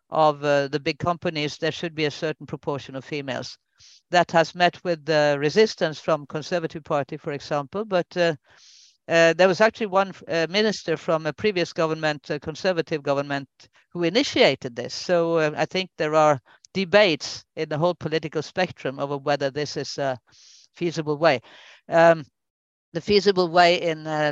of 0.10 0.44
uh, 0.44 0.68
the 0.68 0.80
big 0.80 1.00
companies 1.00 1.58
there 1.58 1.72
should 1.72 1.96
be 1.96 2.06
a 2.06 2.12
certain 2.12 2.46
proportion 2.46 2.96
of 2.96 3.06
females 3.06 3.58
that 4.10 4.32
has 4.32 4.56
met 4.56 4.84
with 4.84 5.06
the 5.06 5.38
resistance 5.40 6.00
from 6.00 6.26
Conservative 6.26 6.84
Party, 6.84 7.18
for 7.18 7.32
example. 7.32 7.86
But 7.86 8.38
uh, 9.12 9.34
there 9.34 9.50
was 9.50 9.60
actually 9.60 9.88
one 9.88 10.14
uh, 10.30 10.48
minister 10.50 10.96
from 10.96 11.26
a 11.26 11.34
previous 11.34 11.74
government, 11.74 12.30
a 12.30 12.40
Conservative 12.40 13.04
government, 13.04 13.50
who 13.90 14.04
initiated 14.04 14.74
this. 14.74 14.94
So 14.94 15.38
uh, 15.38 15.52
I 15.58 15.66
think 15.66 15.90
there 15.98 16.16
are 16.16 16.40
debates 16.74 17.44
in 17.58 17.68
the 17.68 17.78
whole 17.78 17.94
political 17.94 18.42
spectrum 18.42 19.00
over 19.00 19.18
whether 19.18 19.52
this 19.52 19.76
is 19.76 19.98
a 19.98 20.18
feasible 20.76 21.18
way. 21.18 21.42
Um, 21.90 22.24
the 22.94 23.02
feasible 23.02 23.50
way 23.50 23.82
in 23.82 24.08
uh, 24.08 24.32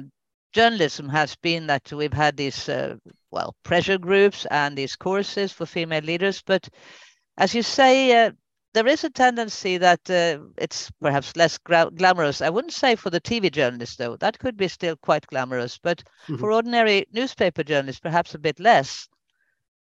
journalism 0.54 1.10
has 1.10 1.36
been 1.36 1.68
that 1.68 1.92
we've 1.92 2.14
had 2.14 2.38
these, 2.38 2.70
uh, 2.70 2.96
well, 3.32 3.54
pressure 3.64 3.98
groups 3.98 4.46
and 4.50 4.78
these 4.78 4.96
courses 4.96 5.52
for 5.52 5.66
female 5.66 6.04
leaders. 6.04 6.42
But 6.42 6.70
as 7.38 7.54
you 7.54 7.64
say, 7.64 8.32
there 8.74 8.88
is 8.88 9.04
a 9.04 9.10
tendency 9.10 9.78
that 9.78 10.10
uh, 10.10 10.44
it's 10.58 10.92
perhaps 11.02 11.36
less 11.36 11.58
gra- 11.58 11.90
glamorous. 11.96 12.42
I 12.42 12.50
wouldn't 12.50 12.74
say 12.74 12.96
for 12.96 13.10
the 13.10 13.20
TV 13.20 13.50
journalist, 13.50 13.98
though. 13.98 14.16
That 14.18 14.38
could 14.38 14.58
be 14.58 14.68
still 14.68 14.96
quite 14.96 15.26
glamorous. 15.28 15.80
But 15.80 16.04
mm-hmm. 16.24 16.38
for 16.38 16.52
ordinary 16.52 17.08
newspaper 17.12 17.64
journalists, 17.64 18.00
perhaps 18.00 18.36
a 18.36 18.40
bit 18.40 18.60
less. 18.60 19.08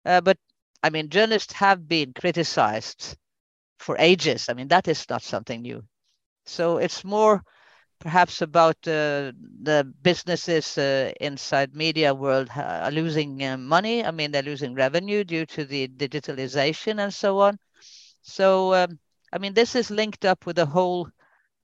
Uh, 0.06 0.22
but 0.22 0.38
I 0.82 0.90
mean, 0.90 1.10
journalists 1.10 1.54
have 1.54 1.88
been 1.88 2.14
criticized 2.14 3.16
for 3.78 3.96
ages. 4.00 4.50
I 4.50 4.54
mean, 4.54 4.70
that 4.70 4.88
is 4.88 5.06
not 5.10 5.22
something 5.22 5.62
new. 5.62 5.84
So 6.46 6.78
it's 6.78 7.04
more 7.04 7.44
perhaps 8.00 8.42
about 8.42 8.78
uh, 8.88 9.34
the 9.62 9.94
businesses 10.02 10.78
uh, 10.78 11.12
inside 11.20 11.76
media 11.76 12.14
world 12.14 12.50
are 12.56 12.92
losing 12.92 13.44
uh, 13.44 13.58
money. 13.58 14.04
I 14.04 14.12
mean, 14.12 14.32
they're 14.32 14.42
losing 14.42 14.74
revenue 14.74 15.24
due 15.24 15.46
to 15.48 15.66
the 15.66 15.88
digitalization 15.90 17.04
and 17.04 17.14
so 17.14 17.40
on 17.40 17.60
so, 18.22 18.74
um, 18.74 19.00
I 19.34 19.38
mean, 19.38 19.54
this 19.54 19.76
is 19.76 19.90
linked 19.90 20.26
up 20.26 20.46
with 20.46 20.56
the 20.56 20.66
whole 20.66 21.10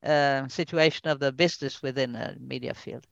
uh, 0.03 0.47
situation 0.47 1.09
of 1.09 1.19
the 1.19 1.31
business 1.31 1.81
within 1.81 2.15
a 2.15 2.35
media 2.39 2.73
field. 2.73 3.07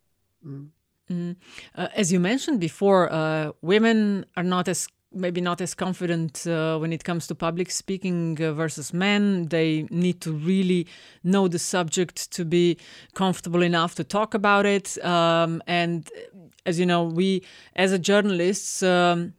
Mm. 0.45 0.69
Mm. 1.09 1.35
Uh, 1.75 1.87
as 1.95 2.11
you 2.11 2.19
mentioned 2.19 2.59
before, 2.59 3.11
uh, 3.11 3.51
women 3.61 4.25
are 4.37 4.43
not 4.43 4.67
as 4.67 4.87
maybe 5.15 5.41
not 5.41 5.61
as 5.61 5.75
confident 5.75 6.45
uh, 6.47 6.77
when 6.77 6.91
it 6.91 7.03
comes 7.03 7.27
to 7.27 7.35
public 7.35 7.69
speaking 7.69 8.41
uh, 8.41 8.51
versus 8.53 8.93
men. 8.93 9.47
They 9.47 9.85
need 9.91 10.21
to 10.21 10.31
really 10.31 10.87
know 11.23 11.47
the 11.47 11.59
subject 11.59 12.31
to 12.31 12.45
be 12.45 12.77
comfortable 13.13 13.61
enough 13.61 13.95
to 13.95 14.03
talk 14.03 14.33
about 14.33 14.65
it. 14.65 15.03
Um, 15.05 15.61
and 15.67 16.09
as 16.65 16.79
you 16.79 16.85
know, 16.85 17.03
we 17.03 17.43
as 17.75 17.91
a 17.91 17.99
journalists. 17.99 18.81
Um, 18.83 19.33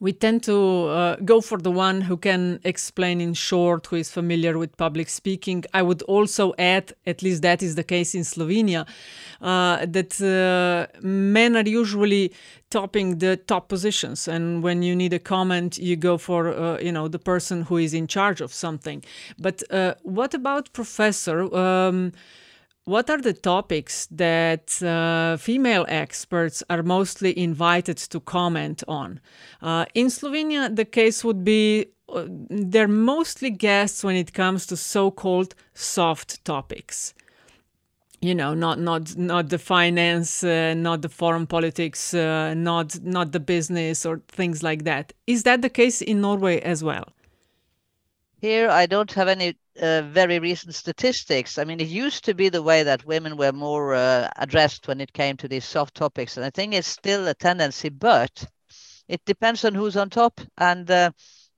we 0.00 0.12
tend 0.12 0.42
to 0.44 0.86
uh, 0.86 1.16
go 1.24 1.40
for 1.40 1.58
the 1.58 1.70
one 1.70 2.00
who 2.02 2.16
can 2.16 2.60
explain 2.64 3.20
in 3.20 3.34
short, 3.34 3.86
who 3.86 3.96
is 3.96 4.10
familiar 4.10 4.58
with 4.58 4.76
public 4.76 5.08
speaking. 5.08 5.64
I 5.72 5.82
would 5.82 6.02
also 6.02 6.54
add, 6.58 6.92
at 7.06 7.22
least 7.22 7.42
that 7.42 7.62
is 7.62 7.74
the 7.74 7.84
case 7.84 8.14
in 8.14 8.22
Slovenia, 8.22 8.86
uh, 9.40 9.86
that 9.86 10.20
uh, 10.20 10.98
men 11.02 11.56
are 11.56 11.68
usually 11.68 12.32
topping 12.70 13.18
the 13.18 13.36
top 13.36 13.68
positions, 13.68 14.28
and 14.28 14.62
when 14.62 14.82
you 14.82 14.94
need 14.94 15.12
a 15.12 15.18
comment, 15.18 15.78
you 15.78 15.96
go 15.96 16.18
for 16.18 16.48
uh, 16.48 16.78
you 16.80 16.92
know 16.92 17.08
the 17.08 17.18
person 17.18 17.62
who 17.62 17.76
is 17.76 17.94
in 17.94 18.06
charge 18.06 18.40
of 18.40 18.52
something. 18.52 19.02
But 19.38 19.62
uh, 19.70 19.94
what 20.02 20.34
about 20.34 20.72
professor? 20.72 21.54
Um, 21.54 22.12
what 22.86 23.10
are 23.10 23.20
the 23.20 23.32
topics 23.32 24.06
that 24.12 24.80
uh, 24.80 25.36
female 25.36 25.84
experts 25.88 26.62
are 26.70 26.84
mostly 26.84 27.36
invited 27.36 27.96
to 27.96 28.20
comment 28.20 28.84
on? 28.86 29.20
Uh, 29.60 29.86
in 29.94 30.06
Slovenia, 30.06 30.74
the 30.74 30.84
case 30.84 31.24
would 31.24 31.44
be 31.44 31.86
uh, 32.08 32.24
they're 32.28 32.86
mostly 32.86 33.50
guests 33.50 34.04
when 34.04 34.14
it 34.14 34.32
comes 34.32 34.66
to 34.66 34.76
so-called 34.76 35.56
soft 35.74 36.44
topics. 36.44 37.12
You 38.20 38.36
know, 38.36 38.54
not 38.54 38.78
not 38.78 39.16
not 39.16 39.48
the 39.48 39.58
finance, 39.58 40.44
uh, 40.44 40.74
not 40.74 41.02
the 41.02 41.08
foreign 41.08 41.46
politics, 41.46 42.14
uh, 42.14 42.54
not 42.54 43.02
not 43.02 43.32
the 43.32 43.40
business 43.40 44.06
or 44.06 44.22
things 44.28 44.62
like 44.62 44.84
that. 44.84 45.12
Is 45.26 45.42
that 45.42 45.60
the 45.60 45.68
case 45.68 46.00
in 46.00 46.20
Norway 46.20 46.60
as 46.60 46.84
well? 46.84 47.08
Here, 48.40 48.70
I 48.70 48.86
don't 48.86 49.12
have 49.12 49.26
any 49.26 49.56
uh, 49.80 50.02
very 50.02 50.38
recent 50.38 50.74
statistics. 50.74 51.58
I 51.58 51.64
mean, 51.64 51.80
it 51.80 51.88
used 51.88 52.24
to 52.24 52.34
be 52.34 52.48
the 52.48 52.62
way 52.62 52.82
that 52.82 53.04
women 53.04 53.36
were 53.36 53.52
more 53.52 53.94
uh, 53.94 54.28
addressed 54.36 54.88
when 54.88 55.00
it 55.00 55.12
came 55.12 55.36
to 55.38 55.48
these 55.48 55.64
soft 55.64 55.94
topics, 55.94 56.36
and 56.36 56.46
I 56.46 56.50
think 56.50 56.74
it's 56.74 56.88
still 56.88 57.26
a 57.28 57.34
tendency, 57.34 57.88
but 57.88 58.46
it 59.08 59.24
depends 59.24 59.64
on 59.64 59.74
who's 59.74 59.96
on 59.96 60.10
top. 60.10 60.40
And 60.58 60.90
uh, 60.90 61.10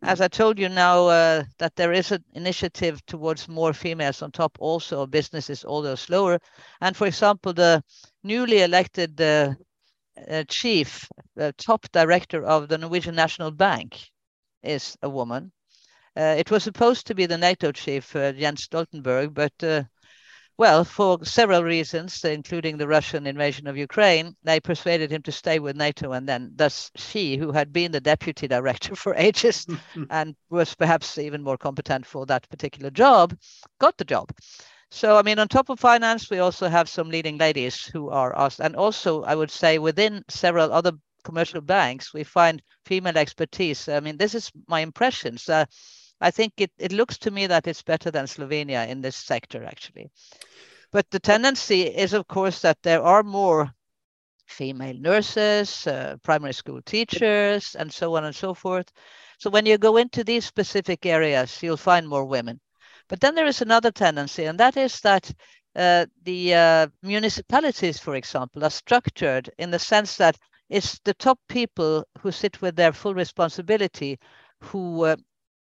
as 0.02 0.20
I 0.20 0.28
told 0.28 0.58
you 0.58 0.68
now, 0.68 1.06
uh, 1.06 1.44
that 1.58 1.76
there 1.76 1.92
is 1.92 2.12
an 2.12 2.24
initiative 2.34 3.04
towards 3.06 3.48
more 3.48 3.72
females 3.72 4.22
on 4.22 4.30
top 4.30 4.56
also 4.60 5.02
of 5.02 5.10
businesses, 5.10 5.64
although 5.64 5.94
slower. 5.94 6.38
And 6.80 6.96
for 6.96 7.06
example, 7.06 7.52
the 7.52 7.82
newly 8.22 8.62
elected 8.62 9.20
uh, 9.20 9.54
uh, 10.30 10.44
chief, 10.48 11.08
top 11.56 11.86
director 11.92 12.44
of 12.44 12.68
the 12.68 12.78
Norwegian 12.78 13.14
National 13.14 13.50
Bank, 13.50 13.98
is 14.62 14.96
a 15.02 15.08
woman 15.08 15.52
it 16.18 16.50
was 16.50 16.64
supposed 16.64 17.06
to 17.06 17.14
be 17.14 17.26
the 17.26 17.38
NATO 17.38 17.72
chief, 17.72 18.14
uh, 18.16 18.32
Jens 18.32 18.66
Stoltenberg, 18.66 19.34
but 19.34 19.52
uh, 19.62 19.84
well, 20.58 20.84
for 20.84 21.24
several 21.24 21.62
reasons, 21.62 22.24
including 22.24 22.76
the 22.76 22.88
Russian 22.88 23.28
invasion 23.28 23.68
of 23.68 23.76
Ukraine, 23.76 24.34
they 24.42 24.58
persuaded 24.58 25.12
him 25.12 25.22
to 25.22 25.30
stay 25.30 25.60
with 25.60 25.76
NATO. 25.76 26.10
And 26.10 26.28
then, 26.28 26.50
thus, 26.56 26.90
she, 26.96 27.36
who 27.36 27.52
had 27.52 27.72
been 27.72 27.92
the 27.92 28.00
deputy 28.00 28.48
director 28.48 28.96
for 28.96 29.14
ages 29.14 29.64
and 30.10 30.34
was 30.50 30.74
perhaps 30.74 31.16
even 31.16 31.44
more 31.44 31.56
competent 31.56 32.04
for 32.04 32.26
that 32.26 32.48
particular 32.48 32.90
job, 32.90 33.38
got 33.78 33.96
the 33.98 34.04
job. 34.04 34.32
So, 34.90 35.16
I 35.16 35.22
mean, 35.22 35.38
on 35.38 35.46
top 35.46 35.68
of 35.68 35.78
finance, 35.78 36.28
we 36.28 36.40
also 36.40 36.68
have 36.68 36.88
some 36.88 37.08
leading 37.08 37.38
ladies 37.38 37.84
who 37.84 38.10
are 38.10 38.36
asked. 38.36 38.58
And 38.58 38.74
also, 38.74 39.22
I 39.22 39.36
would 39.36 39.52
say, 39.52 39.78
within 39.78 40.24
several 40.28 40.72
other 40.72 40.92
commercial 41.22 41.60
banks, 41.60 42.12
we 42.12 42.24
find 42.24 42.60
female 42.84 43.16
expertise. 43.16 43.88
I 43.88 44.00
mean, 44.00 44.16
this 44.16 44.34
is 44.34 44.50
my 44.66 44.80
impressions. 44.80 45.48
Uh, 45.48 45.66
I 46.20 46.30
think 46.30 46.54
it, 46.56 46.72
it 46.78 46.92
looks 46.92 47.18
to 47.18 47.30
me 47.30 47.46
that 47.46 47.66
it's 47.66 47.82
better 47.82 48.10
than 48.10 48.26
Slovenia 48.26 48.88
in 48.88 49.00
this 49.00 49.16
sector, 49.16 49.64
actually. 49.64 50.10
But 50.90 51.10
the 51.10 51.20
tendency 51.20 51.82
is, 51.82 52.12
of 52.12 52.26
course, 52.26 52.60
that 52.62 52.82
there 52.82 53.02
are 53.02 53.22
more 53.22 53.70
female 54.46 54.96
nurses, 54.98 55.86
uh, 55.86 56.16
primary 56.22 56.54
school 56.54 56.80
teachers, 56.82 57.74
and 57.74 57.92
so 57.92 58.16
on 58.16 58.24
and 58.24 58.34
so 58.34 58.54
forth. 58.54 58.90
So 59.38 59.50
when 59.50 59.66
you 59.66 59.78
go 59.78 59.96
into 59.98 60.24
these 60.24 60.44
specific 60.44 61.06
areas, 61.06 61.62
you'll 61.62 61.76
find 61.76 62.08
more 62.08 62.24
women. 62.24 62.60
But 63.08 63.20
then 63.20 63.34
there 63.34 63.46
is 63.46 63.62
another 63.62 63.90
tendency, 63.90 64.44
and 64.44 64.58
that 64.58 64.76
is 64.76 65.00
that 65.00 65.30
uh, 65.76 66.06
the 66.24 66.54
uh, 66.54 66.86
municipalities, 67.02 67.98
for 67.98 68.16
example, 68.16 68.64
are 68.64 68.70
structured 68.70 69.50
in 69.58 69.70
the 69.70 69.78
sense 69.78 70.16
that 70.16 70.36
it's 70.68 70.98
the 71.04 71.14
top 71.14 71.38
people 71.48 72.04
who 72.20 72.32
sit 72.32 72.60
with 72.60 72.76
their 72.76 72.92
full 72.92 73.14
responsibility 73.14 74.18
who 74.60 75.04
uh, 75.04 75.16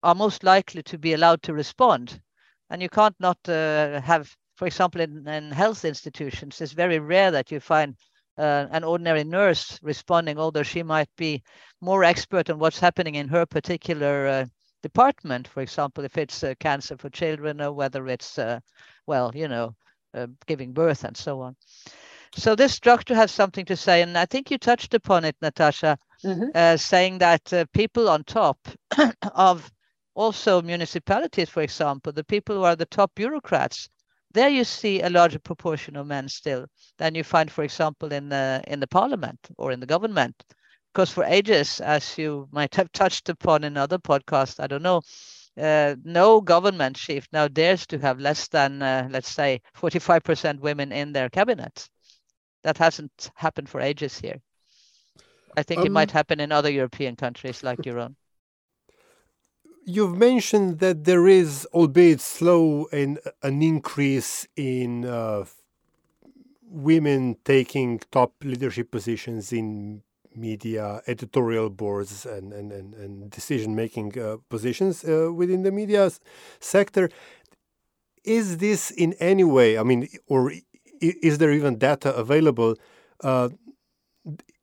are 0.04 0.14
most 0.14 0.44
likely 0.44 0.82
to 0.82 0.98
be 0.98 1.14
allowed 1.14 1.42
to 1.42 1.54
respond. 1.54 2.20
And 2.68 2.82
you 2.82 2.90
can't 2.90 3.16
not 3.18 3.38
uh, 3.48 4.00
have, 4.02 4.30
for 4.56 4.66
example, 4.66 5.00
in, 5.00 5.26
in, 5.26 5.50
health 5.50 5.84
institutions, 5.84 6.60
it's 6.60 6.72
very 6.72 6.98
rare 6.98 7.30
that 7.30 7.50
you 7.50 7.58
find 7.58 7.96
uh, 8.36 8.66
an 8.70 8.84
ordinary 8.84 9.24
nurse 9.24 9.78
responding, 9.82 10.38
although 10.38 10.62
she 10.62 10.82
might 10.82 11.08
be 11.16 11.42
more 11.80 12.04
expert 12.04 12.50
on 12.50 12.58
what's 12.58 12.78
happening 12.78 13.14
in 13.14 13.28
her 13.28 13.46
particular 13.46 14.26
uh, 14.26 14.46
department. 14.82 15.48
For 15.48 15.62
example, 15.62 16.04
if 16.04 16.18
it's 16.18 16.44
uh, 16.44 16.54
cancer 16.60 16.98
for 16.98 17.08
children 17.08 17.62
or 17.62 17.72
whether 17.72 18.06
it's, 18.06 18.38
uh, 18.38 18.60
well, 19.06 19.32
you 19.34 19.48
know, 19.48 19.74
uh, 20.12 20.26
giving 20.46 20.72
birth 20.72 21.04
and 21.04 21.16
so 21.16 21.40
on. 21.40 21.56
So 22.36 22.54
this 22.54 22.74
structure 22.74 23.14
has 23.14 23.30
something 23.30 23.64
to 23.66 23.76
say, 23.76 24.02
and 24.02 24.18
I 24.18 24.26
think 24.26 24.50
you 24.50 24.58
touched 24.58 24.92
upon 24.92 25.24
it, 25.24 25.36
Nataša, 25.40 25.96
mm-hmm. 26.24 26.76
saying 26.76 27.18
that 27.18 27.68
people 27.72 28.08
on 28.08 28.24
top 28.24 28.58
of 29.34 29.70
also 30.14 30.62
municipalities, 30.62 31.48
for 31.48 31.62
example, 31.62 32.12
the 32.12 32.24
people 32.24 32.56
who 32.56 32.64
are 32.64 32.76
the 32.76 32.86
top 32.86 33.14
bureaucrats, 33.14 33.88
there 34.32 34.48
you 34.48 34.64
see 34.64 35.00
a 35.00 35.10
larger 35.10 35.38
proportion 35.38 35.96
of 35.96 36.06
men 36.06 36.28
still 36.28 36.66
than 36.98 37.14
you 37.14 37.24
find, 37.24 37.50
for 37.50 37.62
example, 37.64 38.12
in 38.12 38.28
the 38.28 38.62
in 38.66 38.80
the 38.80 38.86
parliament 38.88 39.38
or 39.58 39.72
in 39.72 39.80
the 39.80 39.86
government. 39.86 40.44
Because 40.92 41.10
for 41.10 41.24
ages, 41.24 41.80
as 41.80 42.18
you 42.18 42.48
might 42.52 42.74
have 42.74 42.90
touched 43.00 43.28
upon 43.28 43.64
in 43.64 43.76
other 43.76 43.98
podcasts, 43.98 44.60
I 44.62 44.66
don't 44.66 44.82
know, 44.82 45.02
uh, 45.56 45.94
no 46.04 46.40
government 46.40 46.96
chief 46.96 47.28
now 47.32 47.48
dares 47.48 47.86
to 47.88 47.98
have 47.98 48.18
less 48.20 48.48
than, 48.48 48.82
uh, 48.82 49.08
let's 49.10 49.30
say, 49.30 49.60
45% 49.74 50.60
women 50.60 50.92
in 50.92 51.12
their 51.12 51.30
cabinet. 51.30 51.88
That 52.62 52.78
hasn't 52.78 53.30
happened 53.36 53.68
for 53.68 53.80
ages 53.80 54.18
here. 54.18 54.40
I 55.56 55.62
think 55.62 55.80
um, 55.80 55.86
it 55.86 55.92
might 55.92 56.10
happen 56.10 56.40
in 56.40 56.50
other 56.52 56.70
European 56.70 57.16
countries 57.16 57.62
like 57.62 57.86
your 57.86 58.00
own. 58.00 58.16
You've 59.86 60.16
mentioned 60.16 60.78
that 60.78 61.04
there 61.04 61.28
is, 61.28 61.66
albeit 61.74 62.20
slow, 62.20 62.86
an, 62.90 63.18
an 63.42 63.60
increase 63.60 64.48
in 64.56 65.04
uh, 65.04 65.44
women 66.62 67.36
taking 67.44 68.00
top 68.10 68.32
leadership 68.42 68.90
positions 68.90 69.52
in 69.52 70.02
media 70.34 71.02
editorial 71.06 71.68
boards 71.68 72.24
and, 72.24 72.52
and, 72.52 72.72
and, 72.72 72.94
and 72.94 73.30
decision 73.30 73.74
making 73.74 74.18
uh, 74.18 74.38
positions 74.48 75.04
uh, 75.04 75.30
within 75.32 75.64
the 75.64 75.70
media 75.70 76.10
sector. 76.60 77.10
Is 78.24 78.56
this 78.58 78.90
in 78.90 79.12
any 79.20 79.44
way, 79.44 79.76
I 79.76 79.82
mean, 79.82 80.08
or 80.26 80.52
is 81.00 81.36
there 81.38 81.52
even 81.52 81.76
data 81.76 82.14
available? 82.14 82.76
Uh, 83.22 83.50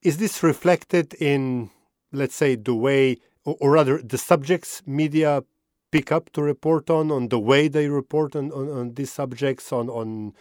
is 0.01 0.17
this 0.17 0.41
reflected 0.41 1.13
in, 1.13 1.69
let's 2.11 2.33
say, 2.35 2.55
the 2.55 2.73
way 2.73 3.17
or, 3.45 3.71
rather 3.71 4.01
the 4.01 4.17
subjects 4.17 4.81
media 4.85 5.43
pick 5.91 6.11
up 6.11 6.31
to 6.31 6.41
report 6.41 6.89
on, 6.89 7.11
on 7.11 7.29
the 7.29 7.39
way 7.39 7.67
they 7.67 7.87
report 7.87 8.35
on, 8.35 8.51
on, 8.51 8.69
on 8.69 8.93
these 8.93 9.11
subjects, 9.11 9.71
on, 9.73 9.89
on 9.89 10.33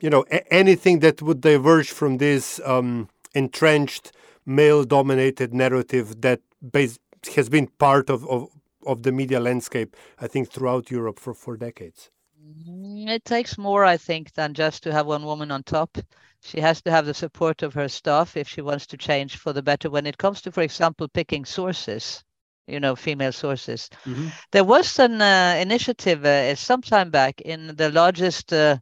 you 0.00 0.10
know, 0.10 0.24
anything 0.50 1.00
that 1.00 1.22
would 1.22 1.40
diverge 1.40 1.90
from 1.90 2.18
this 2.18 2.60
um, 2.64 3.08
entrenched 3.34 4.12
male-dominated 4.46 5.52
narrative 5.52 6.20
that 6.20 6.40
base, 6.72 6.98
has 7.34 7.48
been 7.48 7.66
part 7.78 8.08
of, 8.08 8.26
of, 8.28 8.48
of 8.86 9.02
the 9.02 9.12
media 9.12 9.40
landscape, 9.40 9.96
I 10.20 10.26
think, 10.26 10.50
throughout 10.50 10.90
Europe 10.90 11.18
for, 11.18 11.34
for 11.34 11.56
decades. 11.56 12.10
Mm, 12.48 13.08
it 13.08 13.24
takes 13.24 13.58
more, 13.58 13.84
I 13.84 13.96
think, 13.96 14.32
than 14.32 14.54
just 14.54 14.82
to 14.84 14.92
have 14.92 15.06
one 15.06 15.24
woman 15.24 15.50
on 15.50 15.62
top. 15.62 15.98
She 16.40 16.60
has 16.60 16.80
to 16.82 16.90
have 16.90 17.06
the 17.06 17.14
support 17.14 17.62
of 17.62 17.74
her 17.74 17.88
staff 17.88 18.36
if 18.36 18.48
she 18.48 18.62
wants 18.62 18.86
to 18.88 18.96
change 18.96 19.36
for 19.36 19.52
the 19.52 19.62
better. 19.62 19.90
When 19.90 20.06
it 20.06 20.18
comes 20.18 20.40
to 20.42 20.52
for 20.52 20.62
example 20.62 21.08
picking 21.08 21.44
sources 21.44 22.24
you 22.68 22.78
know 22.78 22.94
female 22.94 23.32
sources 23.32 23.88
mm-hmm. 24.04 24.28
there 24.52 24.64
was 24.64 24.98
an 24.98 25.20
uh, 25.20 25.56
initiative 25.58 26.24
uh, 26.24 26.54
some 26.54 26.82
time 26.82 27.10
back 27.10 27.40
in 27.40 27.74
the 27.76 27.90
largest 27.90 28.52
uh, 28.52 28.76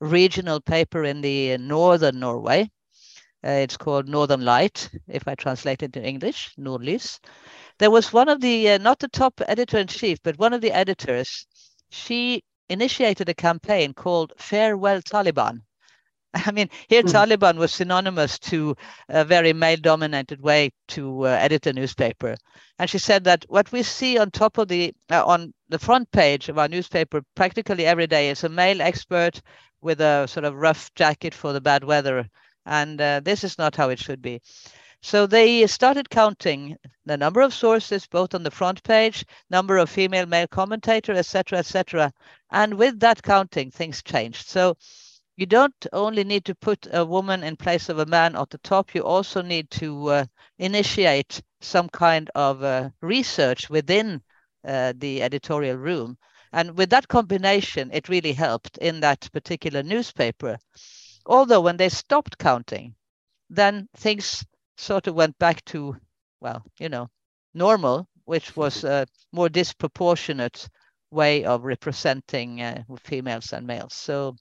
regional 0.00 0.60
paper 0.60 1.04
in 1.04 1.20
the 1.20 1.58
northern 1.58 2.18
norway. 2.20 2.70
Uh, 3.44 3.50
it's 3.50 3.76
called 3.76 4.08
northern 4.08 4.44
light 4.44 4.88
if 5.08 5.26
i 5.26 5.34
translate 5.34 5.82
it 5.82 5.92
to 5.92 6.02
english 6.02 6.54
nordlys. 6.56 7.18
There 7.78 7.90
was 7.90 8.12
one 8.12 8.28
of 8.28 8.40
the 8.40 8.70
uh, 8.70 8.78
not 8.78 9.00
the 9.00 9.08
top 9.08 9.40
editor 9.48 9.78
in 9.78 9.88
chief 9.88 10.18
but 10.22 10.38
one 10.38 10.52
of 10.52 10.60
the 10.60 10.72
editors. 10.72 11.46
She 11.90 12.42
initiated 12.72 13.28
a 13.28 13.34
campaign 13.34 13.94
called 13.94 14.32
farewell 14.38 15.00
taliban 15.00 15.60
I 16.46 16.50
mean, 16.50 16.68
here 16.88 17.02
mm. 17.02 17.12
Taliban 17.12 17.56
was 17.56 17.72
synonymous 17.72 18.38
to 18.50 18.74
a 19.08 19.24
very 19.24 19.52
male 19.52 19.76
dominated 19.76 20.40
way 20.40 20.70
to 20.88 21.26
uh, 21.26 21.28
edit 21.28 21.66
a 21.66 21.72
newspaper. 21.72 22.36
And 22.78 22.88
she 22.88 22.98
said 22.98 23.24
that 23.24 23.44
what 23.48 23.70
we 23.70 23.82
see 23.82 24.18
on 24.18 24.30
top 24.30 24.58
of 24.58 24.68
the, 24.68 24.94
uh, 25.10 25.24
on 25.24 25.52
the 25.68 25.78
front 25.78 26.10
page 26.10 26.48
of 26.48 26.58
our 26.58 26.68
newspaper 26.68 27.22
practically 27.34 27.84
every 27.84 28.06
day 28.06 28.30
is 28.30 28.44
a 28.44 28.48
male 28.48 28.80
expert 28.80 29.42
with 29.82 30.00
a 30.00 30.26
sort 30.26 30.44
of 30.44 30.54
rough 30.54 30.92
jacket 30.94 31.34
for 31.34 31.52
the 31.52 31.60
bad 31.60 31.84
weather. 31.84 32.28
And 32.64 33.00
uh, 33.00 33.20
this 33.20 33.44
is 33.44 33.58
not 33.58 33.76
how 33.76 33.90
it 33.90 33.98
should 33.98 34.22
be. 34.22 34.40
So 35.04 35.26
they 35.26 35.66
started 35.66 36.10
counting 36.10 36.76
the 37.04 37.16
number 37.16 37.40
of 37.40 37.52
sources, 37.52 38.06
both 38.06 38.34
on 38.34 38.44
the 38.44 38.52
front 38.52 38.84
page, 38.84 39.24
number 39.50 39.76
of 39.76 39.90
female 39.90 40.26
male 40.26 40.46
commentator, 40.46 41.12
etc., 41.12 41.58
etc. 41.58 42.12
And 42.50 42.74
with 42.74 43.00
that 43.00 43.20
counting, 43.22 43.72
things 43.72 44.02
changed. 44.02 44.46
So 44.46 44.76
you 45.36 45.46
don't 45.46 45.86
only 45.92 46.22
need 46.22 46.44
to 46.44 46.54
put 46.54 46.86
a 46.92 47.04
woman 47.04 47.42
in 47.42 47.56
place 47.56 47.88
of 47.88 47.98
a 47.98 48.06
man 48.06 48.36
at 48.36 48.50
the 48.50 48.58
top, 48.58 48.94
you 48.94 49.02
also 49.02 49.42
need 49.42 49.70
to 49.72 50.08
uh, 50.08 50.24
initiate 50.58 51.42
some 51.60 51.88
kind 51.88 52.30
of 52.36 52.62
uh, 52.62 52.90
research 53.00 53.68
within 53.68 54.22
uh, 54.64 54.92
the 54.96 55.20
editorial 55.20 55.78
room. 55.78 56.16
And 56.52 56.76
with 56.76 56.90
that 56.90 57.08
combination, 57.08 57.90
it 57.92 58.08
really 58.08 58.34
helped 58.34 58.78
in 58.78 59.00
that 59.00 59.28
particular 59.32 59.82
newspaper. 59.82 60.58
Although 61.26 61.62
when 61.62 61.76
they 61.76 61.88
stopped 61.88 62.38
counting, 62.38 62.94
then 63.50 63.88
things 63.96 64.44
sort 64.82 65.06
of 65.06 65.14
went 65.14 65.38
back 65.38 65.64
to, 65.66 65.96
well, 66.40 66.62
you 66.78 66.88
know, 66.88 67.08
normal, 67.54 68.08
which 68.24 68.56
was 68.56 68.84
a 68.84 69.06
more 69.32 69.48
disproportionate 69.48 70.68
way 71.10 71.44
of 71.44 71.64
representing 71.64 72.62
uh, 72.62 72.82
females 72.98 73.52
and 73.52 73.66
males. 73.66 73.94
So 73.94 74.36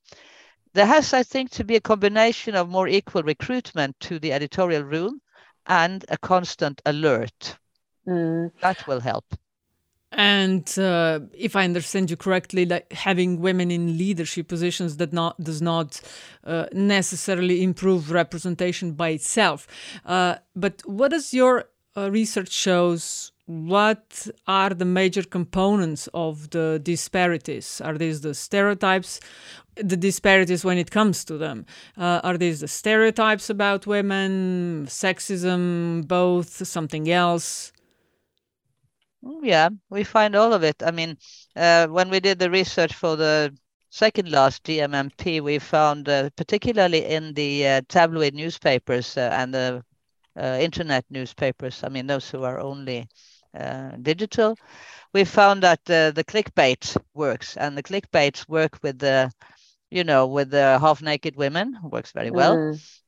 there 0.74 0.86
has, 0.86 1.14
I 1.14 1.24
think, 1.24 1.52
to 1.52 1.64
be 1.64 1.76
a 1.76 1.82
combination 1.82 2.56
of 2.56 2.70
more 2.70 2.88
equal 2.88 3.24
recruitment 3.24 4.00
to 4.02 4.20
the 4.20 4.34
editorial 4.34 4.84
room 4.84 5.22
and 5.68 6.04
a 6.10 6.18
constant 6.18 6.82
alert. 6.86 7.58
Mm. 8.08 8.52
That 8.62 8.88
will 8.88 9.00
help. 9.00 9.26
And 10.12 10.78
uh, 10.78 11.22
if 11.34 11.56
I 11.56 11.64
understand 11.64 12.10
you 12.10 12.18
correctly, 12.18 12.66
like 12.66 12.92
having 12.92 13.40
women 13.40 13.72
in 13.72 13.98
leadership 13.98 14.48
positions 14.48 14.98
that 14.98 15.14
not 15.14 15.42
does 15.42 15.62
not 15.62 16.02
uh, 16.44 16.66
necessarily 16.74 17.64
improve 17.64 18.12
representation 18.12 18.92
by 18.92 19.10
itself. 19.10 19.68
Uh, 20.06 20.36
but 20.56 20.82
what 20.86 21.12
does 21.12 21.34
your 21.34 21.66
uh, 21.96 22.12
research 22.12 22.52
shows 22.52 23.32
what 23.46 24.28
are 24.48 24.70
the 24.70 24.86
major 24.86 25.24
components 25.24 26.08
of 26.14 26.52
the 26.52 26.80
disparities? 26.82 27.82
Are 27.82 27.98
these 27.98 28.22
the 28.22 28.34
stereotypes, 28.34 29.20
the 29.76 29.98
disparities 29.98 30.64
when 30.64 30.78
it 30.78 30.90
comes 30.90 31.26
to 31.26 31.38
them? 31.38 31.66
Uh, 31.98 32.22
are 32.24 32.38
these 32.38 32.62
the 32.62 32.70
stereotypes 32.70 33.50
about 33.50 33.86
women, 33.86 34.86
sexism, 34.88 36.08
both, 36.08 36.66
something 36.66 37.10
else? 37.10 37.74
Yeah, 39.22 39.70
we 39.90 40.04
find 40.04 40.36
all 40.36 40.54
of 40.54 40.64
it. 40.64 40.82
I 40.84 40.92
mean, 40.92 41.18
uh, 41.56 41.88
when 41.88 42.10
we 42.10 42.20
did 42.20 42.40
the 42.40 42.50
research 42.50 42.94
for 42.94 43.16
the 43.16 43.56
second 43.90 44.32
last 44.32 44.64
GMMP, 44.64 45.42
we 45.42 45.60
found, 45.60 46.10
uh, 46.10 46.30
particularly 46.36 47.06
in 47.06 47.34
the 47.34 47.68
uh, 47.68 47.82
tabloid 47.88 48.34
newspapers 48.34 49.18
uh, 49.18 49.30
and 49.34 49.54
the 49.54 49.84
uh, 50.40 50.58
internet 50.60 51.06
newspapers, 51.10 51.84
I 51.84 51.90
mean, 51.90 52.08
those 52.08 52.30
who 52.30 52.44
are 52.44 52.60
only 52.60 53.08
uh, 53.58 53.92
digital, 54.02 54.56
we 55.14 55.24
found 55.26 55.62
that 55.64 55.82
uh, 55.90 56.12
the 56.12 56.24
clickbait 56.24 56.98
works, 57.14 57.58
and 57.58 57.78
the 57.78 57.84
clickbaits 57.84 58.48
work 58.48 58.80
with 58.82 58.98
the 59.00 59.32
you 59.92 60.06
know, 60.06 60.26
with 60.28 60.50
the 60.50 60.80
half 60.80 61.02
naked 61.02 61.36
women, 61.36 61.78
works 61.84 62.14
very 62.14 62.32
well, 62.32 62.56
mm. 62.56 63.02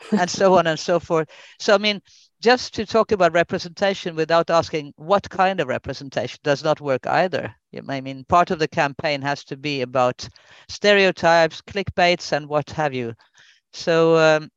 and 0.16 0.30
so 0.30 0.56
on 0.56 0.66
and 0.68 0.78
so 0.78 1.00
forth. 1.00 1.28
So, 1.58 1.74
I 1.74 1.78
mean, 1.78 2.00
just 2.40 2.74
to 2.74 2.86
talk 2.86 3.12
about 3.12 3.32
representation 3.32 4.16
without 4.16 4.50
asking 4.50 4.92
what 4.96 5.28
kind 5.28 5.60
of 5.60 5.68
representation 5.68 6.38
does 6.42 6.64
not 6.64 6.80
work 6.80 7.06
either. 7.06 7.54
I 7.88 8.00
mean, 8.00 8.24
part 8.24 8.50
of 8.50 8.58
the 8.58 8.68
campaign 8.68 9.20
has 9.22 9.44
to 9.44 9.56
be 9.56 9.82
about 9.82 10.26
stereotypes, 10.68 11.60
clickbaits, 11.60 12.32
and 12.32 12.48
what 12.48 12.70
have 12.70 12.94
you. 12.94 13.14
So, 13.72 14.16
um, 14.16 14.50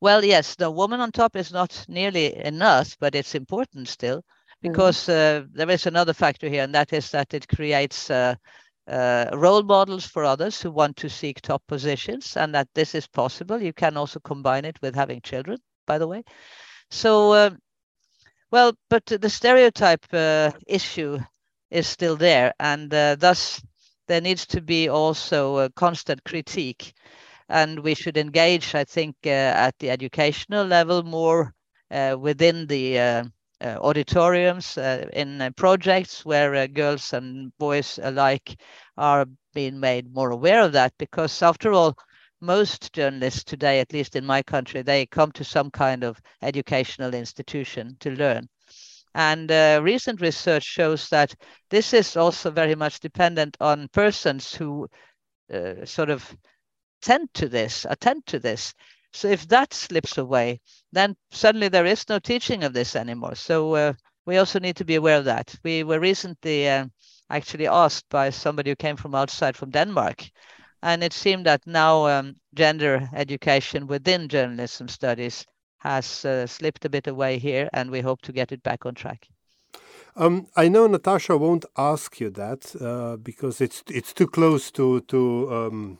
well, 0.00 0.24
yes, 0.24 0.54
the 0.54 0.70
woman 0.70 1.00
on 1.00 1.10
top 1.10 1.36
is 1.36 1.52
not 1.52 1.84
nearly 1.88 2.36
enough, 2.44 2.96
but 3.00 3.14
it's 3.14 3.34
important 3.34 3.88
still 3.88 4.18
mm-hmm. 4.18 4.68
because 4.68 5.08
mm-hmm. 5.08 5.44
uh, 5.44 5.48
there 5.54 5.70
is 5.70 5.86
another 5.86 6.12
factor 6.12 6.48
here, 6.48 6.62
and 6.62 6.74
that 6.74 6.92
is 6.92 7.10
that 7.10 7.32
it 7.34 7.48
creates 7.48 8.10
uh, 8.10 8.34
uh, 8.86 9.30
role 9.32 9.62
models 9.62 10.06
for 10.06 10.24
others 10.24 10.60
who 10.62 10.70
want 10.70 10.96
to 10.96 11.08
seek 11.08 11.40
top 11.40 11.62
positions, 11.66 12.36
and 12.36 12.54
that 12.54 12.68
this 12.74 12.94
is 12.94 13.06
possible. 13.06 13.60
You 13.60 13.72
can 13.72 13.96
also 13.96 14.20
combine 14.20 14.64
it 14.64 14.78
with 14.82 14.94
having 14.94 15.20
children, 15.22 15.58
by 15.88 15.98
the 15.98 16.06
way. 16.06 16.22
So, 16.90 17.34
um, 17.34 17.58
well, 18.52 18.72
but 18.88 19.04
the 19.06 19.30
stereotype 19.30 20.06
uh, 20.12 20.52
issue 20.66 21.18
is 21.70 21.86
still 21.86 22.16
there, 22.16 22.52
and 22.60 22.92
uh, 22.94 23.16
thus 23.16 23.60
there 24.06 24.20
needs 24.22 24.46
to 24.46 24.60
be 24.62 24.88
also 24.88 25.58
a 25.58 25.70
constant 25.70 26.22
critique, 26.24 26.92
and 27.48 27.80
we 27.80 27.94
should 27.94 28.16
engage, 28.16 28.74
I 28.74 28.84
think, 28.84 29.16
uh, 29.26 29.30
at 29.66 29.74
the 29.78 29.90
educational 29.90 30.66
level 30.66 31.02
more 31.02 31.52
uh, 31.90 32.16
within 32.18 32.66
the 32.66 32.98
uh, 32.98 33.24
uh, 33.60 33.76
auditoriums 33.80 34.78
in 35.12 35.52
projects 35.56 36.24
where 36.24 36.68
girls 36.68 37.12
and 37.12 37.52
boys 37.58 37.98
alike 38.02 38.56
are 38.96 39.26
being 39.54 39.80
made 39.80 40.14
more 40.14 40.30
aware 40.30 40.62
of 40.62 40.72
that, 40.72 40.92
because 40.98 41.42
after 41.42 41.72
all 41.72 41.96
most 42.40 42.92
journalists 42.92 43.44
today, 43.44 43.80
at 43.80 43.92
least 43.92 44.16
in 44.16 44.24
my 44.24 44.42
country, 44.42 44.82
they 44.82 45.06
come 45.06 45.32
to 45.32 45.44
some 45.44 45.70
kind 45.70 46.04
of 46.04 46.20
educational 46.42 47.14
institution 47.14 47.96
to 48.00 48.10
learn. 48.10 48.48
And 49.14 49.50
uh, 49.50 49.80
recent 49.82 50.20
research 50.20 50.62
shows 50.62 51.08
that 51.08 51.34
this 51.70 51.92
is 51.92 52.16
also 52.16 52.50
very 52.50 52.74
much 52.74 53.00
dependent 53.00 53.56
on 53.60 53.88
persons 53.88 54.54
who 54.54 54.86
uh, 55.52 55.84
sort 55.84 56.10
of 56.10 56.36
tend 57.02 57.32
to 57.34 57.48
this, 57.48 57.86
attend 57.88 58.26
to 58.26 58.38
this. 58.38 58.74
So 59.12 59.28
if 59.28 59.48
that 59.48 59.72
slips 59.72 60.18
away, 60.18 60.60
then 60.92 61.16
suddenly 61.30 61.68
there 61.68 61.86
is 61.86 62.08
no 62.08 62.18
teaching 62.18 62.64
of 62.64 62.74
this 62.74 62.94
anymore. 62.94 63.34
So 63.34 63.74
uh, 63.74 63.92
we 64.26 64.36
also 64.36 64.58
need 64.58 64.76
to 64.76 64.84
be 64.84 64.96
aware 64.96 65.18
of 65.18 65.24
that. 65.24 65.54
We 65.64 65.84
were 65.84 66.00
recently 66.00 66.68
uh, 66.68 66.86
actually 67.30 67.66
asked 67.66 68.08
by 68.10 68.30
somebody 68.30 68.70
who 68.70 68.76
came 68.76 68.96
from 68.96 69.14
outside 69.14 69.56
from 69.56 69.70
Denmark 69.70 70.30
and 70.82 71.02
it 71.02 71.12
seemed 71.12 71.46
that 71.46 71.66
now 71.66 72.06
um, 72.06 72.36
gender 72.54 73.08
education 73.14 73.86
within 73.86 74.28
journalism 74.28 74.88
studies 74.88 75.46
has 75.78 76.24
uh, 76.24 76.46
slipped 76.46 76.84
a 76.84 76.88
bit 76.88 77.06
away 77.06 77.38
here, 77.38 77.68
and 77.72 77.90
we 77.90 78.00
hope 78.00 78.20
to 78.22 78.32
get 78.32 78.52
it 78.52 78.62
back 78.62 78.84
on 78.84 78.94
track. 78.94 79.28
Um, 80.16 80.48
I 80.56 80.68
know 80.68 80.88
Nataša 80.88 81.38
won't 81.38 81.64
ask 81.76 82.20
you 82.20 82.30
that 82.30 82.74
uh, 82.80 83.16
because 83.16 83.60
it's 83.60 83.84
it's 83.88 84.12
too 84.12 84.26
close 84.26 84.72
to 84.72 85.00
to 85.02 85.48
um, 85.54 85.98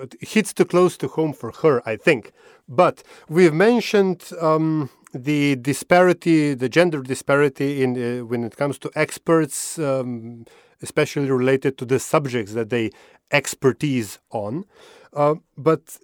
it 0.00 0.14
hits 0.20 0.52
too 0.52 0.64
close 0.64 0.96
to 0.98 1.08
home 1.08 1.32
for 1.32 1.52
her, 1.62 1.82
I 1.84 1.96
think. 1.96 2.32
But 2.68 3.02
we've 3.28 3.54
mentioned 3.54 4.30
um, 4.40 4.90
the 5.12 5.56
disparity, 5.56 6.54
the 6.54 6.68
gender 6.68 7.02
disparity 7.02 7.82
in 7.82 7.90
uh, 7.96 8.24
when 8.24 8.44
it 8.44 8.56
comes 8.56 8.78
to 8.78 8.90
experts, 8.94 9.78
um, 9.78 10.44
especially 10.82 11.30
related 11.30 11.76
to 11.78 11.84
the 11.84 11.98
subjects 11.98 12.52
that 12.54 12.70
they 12.70 12.90
expertise 13.32 14.18
on. 14.30 14.64
Uh, 15.12 15.36
but 15.56 15.98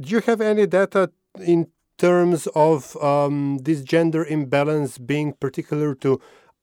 do 0.00 0.10
you 0.10 0.20
have 0.20 0.40
any 0.40 0.66
data 0.66 1.10
in 1.40 1.68
terms 1.98 2.46
of 2.54 2.96
um, 3.02 3.58
this 3.62 3.82
gender 3.82 4.24
imbalance 4.24 4.98
being 4.98 5.32
particular 5.34 5.94
to 5.94 6.20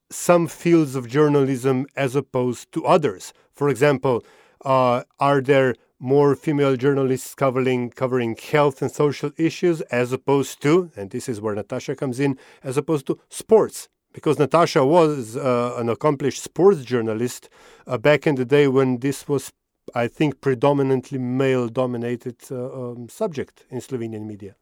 some 0.10 0.48
fields 0.48 0.96
of 0.96 1.08
journalism 1.08 1.86
as 1.96 2.16
opposed 2.16 2.72
to 2.74 2.86
others? 2.86 3.34
For 3.54 3.70
example, 3.70 4.24
uh, 4.66 5.04
are 5.20 5.42
there 5.42 5.76
more 6.00 6.36
female 6.36 6.76
journalists 6.76 7.36
covering 7.36 7.92
covering 7.92 8.36
health 8.36 8.82
and 8.82 8.92
social 8.92 9.32
issues 9.38 9.82
as 9.82 10.12
opposed 10.12 10.62
to, 10.62 10.92
and 10.96 11.12
this 11.12 11.30
is 11.30 11.40
where 11.40 11.56
Nataša 11.56 11.98
comes 11.98 12.20
in, 12.20 12.38
as 12.64 12.78
opposed 12.78 13.06
to 13.08 13.20
sports? 13.30 13.88
Because 14.14 14.38
Nataša 14.38 14.86
was 14.86 15.38
uh, 15.38 15.76
an 15.78 15.88
accomplished 15.88 16.44
sports 16.44 16.84
journalist 16.84 17.50
uh, 17.88 17.98
back 17.98 18.28
in 18.28 18.36
the 18.36 18.46
day 18.46 18.68
when 18.68 19.00
this 19.00 19.28
was 19.28 19.54
I 19.94 20.08
think, 20.08 20.42
predominantly 20.42 21.20
male 21.20 21.68
dominated 21.68 22.38
uh, 22.52 22.92
um, 22.92 23.10
subject 23.10 23.66
in 23.70 23.80
Slovenian 23.80 24.26
media. 24.26 24.56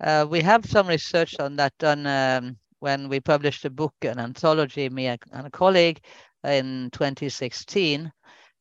Uh, 0.00 0.26
we 0.28 0.40
have 0.42 0.66
some 0.66 0.88
research 0.88 1.38
on 1.38 1.56
that 1.56 1.72
done 1.78 2.06
um, 2.06 2.56
when 2.80 3.08
we 3.08 3.20
published 3.20 3.64
a 3.64 3.70
book, 3.70 3.94
an 4.02 4.18
anthology, 4.18 4.88
me 4.88 5.06
and 5.06 5.46
a 5.46 5.50
colleague, 5.50 6.00
in 6.44 6.90
2016. 6.92 8.12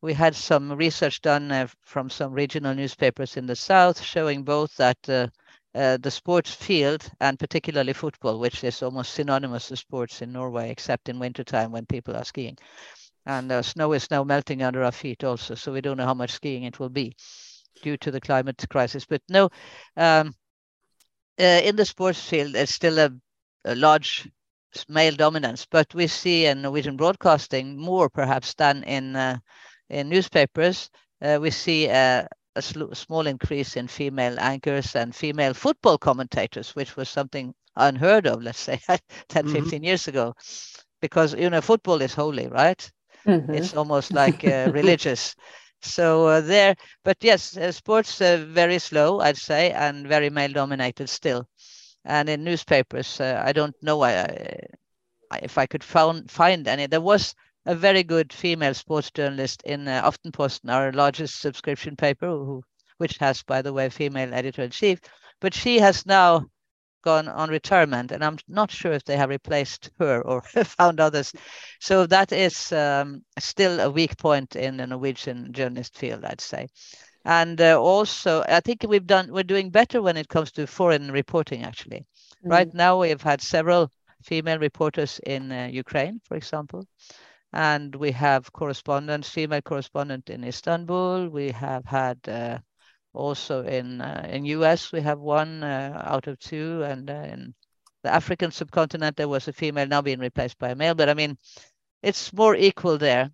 We 0.01 0.13
had 0.13 0.35
some 0.35 0.71
research 0.71 1.21
done 1.21 1.51
uh, 1.51 1.67
from 1.81 2.09
some 2.09 2.33
regional 2.33 2.75
newspapers 2.75 3.37
in 3.37 3.45
the 3.45 3.55
south 3.55 4.01
showing 4.01 4.43
both 4.43 4.75
that 4.77 4.97
uh, 5.09 5.27
uh, 5.75 5.97
the 5.97 6.11
sports 6.11 6.53
field 6.53 7.09
and 7.19 7.39
particularly 7.39 7.93
football, 7.93 8.39
which 8.39 8.63
is 8.63 8.83
almost 8.83 9.13
synonymous 9.13 9.69
to 9.69 9.75
sports 9.75 10.21
in 10.21 10.31
Norway, 10.31 10.69
except 10.69 11.09
in 11.09 11.19
wintertime 11.19 11.71
when 11.71 11.85
people 11.85 12.15
are 12.15 12.25
skiing, 12.25 12.57
and 13.25 13.51
uh, 13.51 13.61
snow 13.61 13.93
is 13.93 14.09
now 14.11 14.23
melting 14.23 14.63
under 14.63 14.83
our 14.83 14.91
feet 14.91 15.23
also 15.23 15.55
so 15.55 15.71
we 15.71 15.81
don't 15.81 15.97
know 15.97 16.05
how 16.05 16.13
much 16.13 16.31
skiing 16.31 16.63
it 16.63 16.79
will 16.79 16.89
be 16.89 17.15
due 17.81 17.97
to 17.97 18.11
the 18.11 18.21
climate 18.21 18.63
crisis. 18.69 19.05
But 19.05 19.21
no 19.29 19.49
um, 19.97 20.33
uh, 21.39 21.61
in 21.63 21.75
the 21.75 21.85
sports 21.85 22.23
field 22.27 22.53
there's 22.53 22.69
still 22.69 22.99
a, 22.99 23.11
a, 23.65 23.75
large 23.75 24.29
male 24.89 25.15
dominance 25.15 25.67
but 25.69 25.93
we 25.93 26.07
see 26.07 26.45
in 26.45 26.61
norwegian 26.61 26.97
broadcasting 26.97 27.77
more 27.77 28.09
perhaps 28.09 28.53
than 28.55 28.83
in 28.83 29.15
uh, 29.15 29.37
in 29.89 30.09
newspapers. 30.09 30.89
Uh, 31.21 31.37
we 31.41 31.51
see 31.51 31.87
a, 31.87 32.27
a 32.55 32.61
sl- 32.61 32.93
small 32.93 33.27
increase 33.27 33.77
in 33.77 33.87
female 33.87 34.37
anchors 34.39 34.95
and 34.95 35.15
female 35.15 35.53
football 35.53 35.97
commentators 35.97 36.75
which 36.75 36.95
was 36.95 37.09
something 37.09 37.53
unheard 37.75 38.27
of 38.27 38.41
let's 38.41 38.59
say 38.59 38.79
10 39.29 39.45
mm-hmm. 39.45 39.53
15 39.53 39.83
years 39.83 40.07
ago. 40.07 40.33
Because 41.01 41.33
you 41.35 41.49
know 41.49 41.61
football 41.61 42.01
is 42.01 42.13
holy 42.13 42.47
right 42.47 42.91
Mm-hmm. 43.27 43.53
It's 43.53 43.73
almost 43.73 44.13
like 44.13 44.43
uh, 44.43 44.69
religious. 44.73 45.35
So 45.81 46.27
uh, 46.27 46.41
there, 46.41 46.75
but 47.03 47.17
yes, 47.21 47.57
uh, 47.57 47.71
sports 47.71 48.21
uh, 48.21 48.45
very 48.47 48.79
slow, 48.79 49.19
I'd 49.19 49.37
say, 49.37 49.71
and 49.71 50.07
very 50.07 50.29
male 50.29 50.51
dominated 50.53 51.09
still. 51.09 51.47
And 52.05 52.29
in 52.29 52.43
newspapers, 52.43 53.19
uh, 53.19 53.41
I 53.45 53.51
don't 53.53 53.75
know 53.81 54.03
I, 54.03 54.59
if 55.41 55.57
I 55.57 55.65
could 55.65 55.83
found, 55.83 56.29
find 56.31 56.67
any. 56.67 56.87
There 56.87 57.01
was 57.01 57.35
a 57.65 57.75
very 57.75 58.03
good 58.03 58.31
female 58.33 58.73
sports 58.73 59.11
journalist 59.11 59.63
in 59.63 59.87
uh, 59.87 60.01
Aftenposten, 60.09 60.71
our 60.71 60.91
largest 60.91 61.39
subscription 61.41 61.95
paper, 61.95 62.27
who, 62.27 62.63
which 62.97 63.17
has, 63.17 63.43
by 63.43 63.61
the 63.61 63.73
way, 63.73 63.89
female 63.89 64.33
editor 64.33 64.63
in 64.63 64.71
chief. 64.71 64.99
But 65.41 65.53
she 65.53 65.79
has 65.79 66.05
now 66.05 66.47
gone 67.03 67.27
on 67.27 67.49
retirement, 67.49 68.11
and 68.11 68.23
I'm 68.23 68.37
not 68.47 68.71
sure 68.71 68.93
if 68.93 69.03
they 69.03 69.17
have 69.17 69.29
replaced 69.29 69.91
her 69.99 70.21
or 70.21 70.41
found 70.77 70.99
others. 70.99 71.31
So 71.79 72.07
that 72.07 72.31
is 72.31 72.71
um, 72.71 73.23
still 73.37 73.79
a 73.79 73.89
weak 73.91 74.17
point 74.17 74.55
in 74.55 74.77
the 74.77 74.87
Norwegian 74.87 75.53
journalist 75.53 75.95
field, 75.95 76.25
I'd 76.25 76.41
say. 76.41 76.67
And 77.25 77.61
uh, 77.61 77.79
also, 77.79 78.43
I 78.47 78.59
think 78.59 78.83
we've 78.87 79.07
done 79.07 79.31
we're 79.31 79.43
doing 79.43 79.69
better 79.69 80.01
when 80.01 80.17
it 80.17 80.27
comes 80.27 80.51
to 80.53 80.67
foreign 80.67 81.11
reporting. 81.11 81.63
Actually, 81.63 82.05
mm. 82.43 82.51
right 82.51 82.73
now 82.73 82.99
we've 82.99 83.21
had 83.21 83.41
several 83.41 83.91
female 84.23 84.59
reporters 84.59 85.19
in 85.25 85.51
uh, 85.51 85.69
Ukraine, 85.71 86.19
for 86.25 86.35
example, 86.35 86.85
and 87.53 87.95
we 87.95 88.11
have 88.11 88.51
correspondents, 88.51 89.29
female 89.29 89.61
correspondent 89.61 90.29
in 90.29 90.43
Istanbul. 90.43 91.29
We 91.29 91.51
have 91.51 91.85
had 91.85 92.17
uh, 92.27 92.57
also 93.13 93.63
in 93.63 94.01
uh, 94.01 94.25
in 94.29 94.45
US 94.45 94.91
we 94.91 95.01
have 95.01 95.19
one 95.19 95.63
uh, 95.63 96.01
out 96.05 96.27
of 96.27 96.39
two, 96.39 96.83
and 96.83 97.09
uh, 97.09 97.13
in 97.13 97.53
the 98.03 98.13
African 98.13 98.51
subcontinent 98.51 99.15
there 99.15 99.27
was 99.27 99.47
a 99.47 99.53
female 99.53 99.87
now 99.87 100.01
being 100.01 100.19
replaced 100.19 100.59
by 100.59 100.69
a 100.69 100.75
male. 100.75 100.95
But 100.95 101.09
I 101.09 101.13
mean, 101.13 101.37
it's 102.01 102.33
more 102.33 102.55
equal 102.55 102.97
there, 102.97 103.31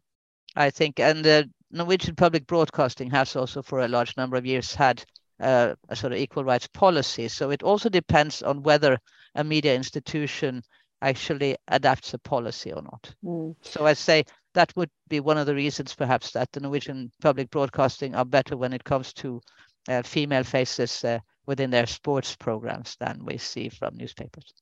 I 0.56 0.70
think. 0.70 1.00
And 1.00 1.24
the 1.24 1.50
Norwegian 1.72 2.16
public 2.16 2.46
broadcasting 2.48 3.10
has 3.12 3.36
also 3.36 3.62
for 3.62 3.80
a 3.80 3.88
large 3.88 4.16
number 4.18 4.38
of 4.38 4.46
years 4.46 4.74
had 4.74 5.04
uh, 5.40 5.76
a 5.90 5.96
sort 5.96 6.14
of 6.14 6.20
equal 6.20 6.44
rights 6.44 6.68
policy. 6.68 7.28
So 7.28 7.50
it 7.50 7.64
also 7.64 7.90
depends 7.90 8.42
on 8.42 8.64
whether 8.64 8.98
a 9.36 9.44
media 9.44 9.76
institution 9.76 10.64
actually 11.02 11.56
adapts 11.70 12.14
a 12.14 12.20
policy 12.20 12.74
or 12.74 12.82
not. 12.82 13.14
Mm. 13.24 13.56
So 13.62 13.86
I 13.86 13.94
say 13.94 14.26
that 14.54 14.74
would 14.76 14.90
be 15.08 15.20
one 15.20 15.38
of 15.38 15.46
the 15.46 15.56
reasons 15.56 15.96
perhaps 15.96 16.32
that 16.32 16.52
the 16.52 16.60
Norwegian 16.60 17.12
public 17.22 17.50
broadcasting 17.50 18.16
are 18.16 18.26
better 18.26 18.58
when 18.58 18.74
it 18.74 18.84
comes 18.84 19.14
to 19.14 19.42
uh, 19.88 20.02
female 20.04 20.44
faces 20.44 21.04
uh, 21.04 21.20
within 21.46 21.70
their 21.70 21.88
sports 21.88 22.36
programs 22.36 22.96
than 23.00 23.26
we 23.26 23.38
see 23.38 23.70
from 23.70 23.96
newspapers. 23.98 24.54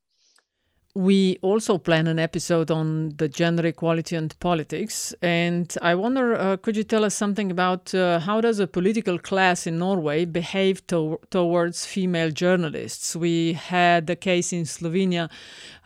we 0.98 1.38
also 1.42 1.78
plan 1.78 2.08
an 2.08 2.18
episode 2.18 2.72
on 2.72 3.10
the 3.18 3.28
gender 3.28 3.64
equality 3.66 4.16
and 4.16 4.38
politics. 4.40 5.14
And 5.22 5.72
I 5.80 5.94
wonder, 5.94 6.34
uh, 6.34 6.56
could 6.56 6.76
you 6.76 6.82
tell 6.82 7.04
us 7.04 7.14
something 7.14 7.52
about 7.52 7.94
uh, 7.94 8.18
how 8.18 8.40
does 8.40 8.58
a 8.58 8.66
political 8.66 9.16
class 9.16 9.66
in 9.66 9.78
Norway 9.78 10.24
behave 10.24 10.84
to 10.88 11.20
towards 11.30 11.86
female 11.86 12.30
journalists? 12.30 13.14
We 13.14 13.52
had 13.52 14.10
a 14.10 14.16
case 14.16 14.52
in 14.52 14.64
Slovenia 14.64 15.30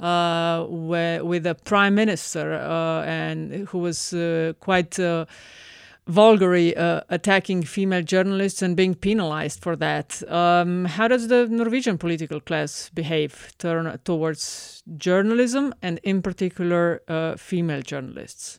uh, 0.01 0.65
where, 0.65 1.23
with 1.23 1.47
a 1.47 1.57
prime 1.57 1.95
minister 1.95 2.55
uh, 2.55 3.03
and 3.05 3.69
who 3.69 3.79
was 3.81 4.15
quite 4.61 4.99
vulgarly 6.07 6.77
uh, 6.77 7.01
attacking 7.09 7.63
female 7.63 8.03
journalists 8.03 8.63
and 8.63 8.77
being 8.77 8.95
penalized 8.95 9.61
for 9.63 9.77
that. 9.77 10.23
Um, 10.31 10.85
how 10.85 11.09
does 11.09 11.29
the 11.29 11.47
Norwegian 11.49 11.99
political 11.99 12.41
class 12.41 12.91
behave 12.93 13.53
turn 13.59 13.99
towards 14.05 14.83
journalism 14.97 15.75
and, 15.81 16.01
in 16.03 16.23
particular, 16.23 17.03
uh, 17.09 17.37
female 17.37 17.83
journalists? 17.83 18.59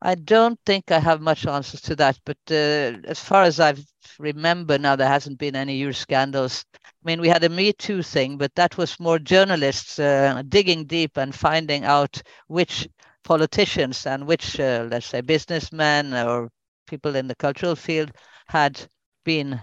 I 0.00 0.14
don't 0.14 0.60
think 0.64 0.92
I 0.92 1.00
have 1.00 1.20
much 1.20 1.44
answers 1.44 1.80
to 1.82 1.96
that, 1.96 2.20
but 2.24 2.38
uh, 2.50 3.02
as 3.04 3.18
far 3.18 3.42
as 3.42 3.58
I 3.58 3.74
remember 4.20 4.78
now, 4.78 4.94
there 4.94 5.08
hasn't 5.08 5.38
been 5.38 5.56
any 5.56 5.76
huge 5.76 5.96
scandals. 5.96 6.64
I 6.84 6.88
mean, 7.02 7.20
we 7.20 7.28
had 7.28 7.42
a 7.42 7.48
Me 7.48 7.72
Too 7.72 8.02
thing, 8.02 8.38
but 8.38 8.54
that 8.54 8.76
was 8.76 9.00
more 9.00 9.18
journalists 9.18 9.98
uh, 9.98 10.42
digging 10.48 10.84
deep 10.84 11.16
and 11.16 11.34
finding 11.34 11.84
out 11.84 12.22
which 12.46 12.88
politicians 13.24 14.06
and 14.06 14.26
which, 14.26 14.58
uh, 14.60 14.86
let's 14.90 15.06
say, 15.06 15.20
businessmen 15.20 16.14
or 16.14 16.50
people 16.86 17.16
in 17.16 17.26
the 17.28 17.34
cultural 17.36 17.76
field 17.76 18.10
had 18.46 18.80
been, 19.24 19.60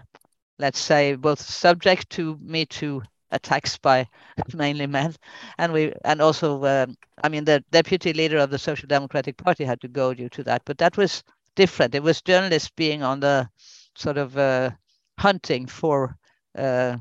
let's 0.59 0.79
say, 0.79 1.15
both 1.15 1.39
subject 1.41 2.09
to 2.11 2.37
Me 2.41 2.65
Too 2.65 3.01
attacks 3.31 3.77
by 3.77 4.07
mainly 4.53 4.87
men, 4.87 5.13
and 5.57 5.73
we 5.73 5.93
and 6.03 6.21
also, 6.21 6.63
um, 6.65 6.95
I 7.23 7.29
mean, 7.29 7.45
the 7.45 7.63
deputy 7.71 8.13
leader 8.13 8.37
of 8.37 8.49
the 8.51 8.59
Social 8.59 8.87
Democratic 8.87 9.37
Party 9.37 9.63
had 9.65 9.81
to 9.81 9.87
go 9.87 10.13
due 10.13 10.29
to 10.29 10.43
that, 10.43 10.61
but 10.65 10.77
that 10.79 10.97
was 10.97 11.23
different. 11.55 11.95
It 11.95 12.03
was 12.03 12.21
journalists 12.21 12.71
being 12.75 13.03
on 13.03 13.19
the 13.19 13.49
sort 13.95 14.17
of 14.17 14.37
uh, 14.37 14.71
hunting 15.19 15.65
for 15.67 16.17
uh, 16.57 16.97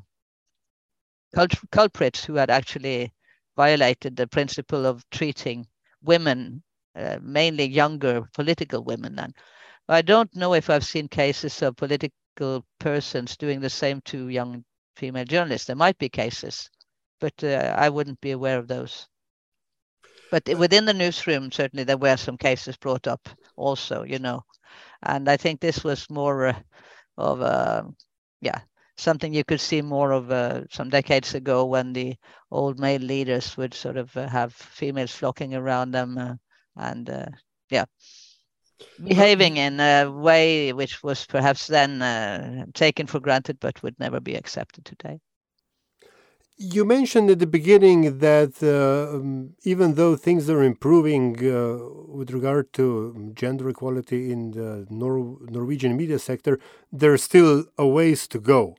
culprits 1.70 2.24
who 2.24 2.34
had 2.34 2.50
actually 2.50 3.12
violated 3.56 4.16
the 4.16 4.26
principle 4.26 4.86
of 4.86 5.08
treating 5.10 5.66
women, 6.04 6.62
uh, 6.96 7.18
mainly 7.22 7.64
younger 7.64 8.22
political 8.34 8.84
women 8.84 9.16
then. 9.16 9.32
I 9.88 10.02
don't 10.02 10.34
know 10.34 10.54
if 10.54 10.70
I've 10.70 10.84
seen 10.84 11.08
cases 11.08 11.60
of 11.62 11.76
political 11.76 12.64
persons 12.78 13.36
doing 13.36 13.60
the 13.60 13.70
same 13.70 14.00
to 14.06 14.28
young 14.28 14.64
female 14.96 15.24
journalists. 15.24 15.66
There 15.66 15.76
might 15.76 15.98
be 15.98 16.08
cases, 16.08 16.70
but 17.20 17.34
uh, 17.42 17.74
I 17.76 17.88
wouldn't 17.88 18.20
be 18.20 18.30
aware 18.30 18.58
of 18.58 18.68
those. 18.68 19.08
But 20.30 20.48
within 20.58 20.84
the 20.84 20.94
newsroom, 20.94 21.52
certainly 21.52 21.84
there 21.84 21.98
were 21.98 22.16
some 22.16 22.38
cases 22.38 22.76
brought 22.76 23.06
up 23.06 23.28
also, 23.56 24.02
you 24.02 24.18
know. 24.18 24.42
And 25.02 25.28
I 25.28 25.36
think 25.36 25.60
this 25.60 25.84
was 25.84 26.08
more 26.10 26.46
uh, 26.46 26.60
of 27.18 27.40
a, 27.40 27.86
yeah, 28.40 28.60
something 28.96 29.34
you 29.34 29.44
could 29.44 29.60
see 29.60 29.82
more 29.82 30.12
of 30.12 30.30
uh, 30.30 30.62
some 30.70 30.88
decades 30.88 31.34
ago 31.34 31.64
when 31.64 31.92
the 31.92 32.16
old 32.50 32.78
male 32.78 33.00
leaders 33.00 33.56
would 33.56 33.74
sort 33.74 33.96
of 33.96 34.16
uh, 34.16 34.28
have 34.28 34.52
females 34.52 35.12
flocking 35.12 35.54
around 35.54 35.90
them 35.90 36.16
uh, 36.18 36.34
and 36.76 37.10
uh, 37.10 37.26
yeah 37.70 37.84
behaving 39.02 39.56
in 39.56 39.80
a 39.80 40.10
way 40.10 40.72
which 40.72 41.02
was 41.02 41.26
perhaps 41.26 41.66
then 41.66 42.02
uh, 42.02 42.64
taken 42.74 43.06
for 43.06 43.20
granted 43.20 43.58
but 43.60 43.82
would 43.82 43.98
never 43.98 44.20
be 44.20 44.34
accepted 44.34 44.84
today 44.84 45.18
you 46.56 46.84
mentioned 46.84 47.30
at 47.30 47.40
the 47.40 47.46
beginning 47.46 48.18
that 48.18 48.62
uh, 48.62 49.16
um, 49.16 49.54
even 49.64 49.94
though 49.94 50.14
things 50.14 50.48
are 50.48 50.62
improving 50.62 51.36
uh, 51.38 51.78
with 52.06 52.30
regard 52.30 52.72
to 52.74 53.32
gender 53.34 53.68
equality 53.68 54.30
in 54.30 54.52
the 54.52 54.86
Nor- 54.88 55.38
Norwegian 55.48 55.96
media 55.96 56.18
sector, 56.18 56.60
there's 56.92 57.24
still 57.24 57.64
a 57.76 57.86
ways 57.86 58.28
to 58.28 58.38
go. 58.38 58.76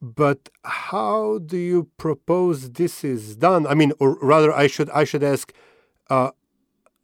But 0.00 0.48
how 0.64 1.38
do 1.38 1.58
you 1.58 1.88
propose 1.98 2.70
this 2.70 3.04
is 3.04 3.36
done? 3.36 3.66
I 3.66 3.74
mean, 3.74 3.92
or 3.98 4.18
rather, 4.22 4.52
I 4.52 4.66
should 4.66 4.88
I 4.90 5.04
should 5.04 5.22
ask, 5.22 5.52
uh, 6.08 6.30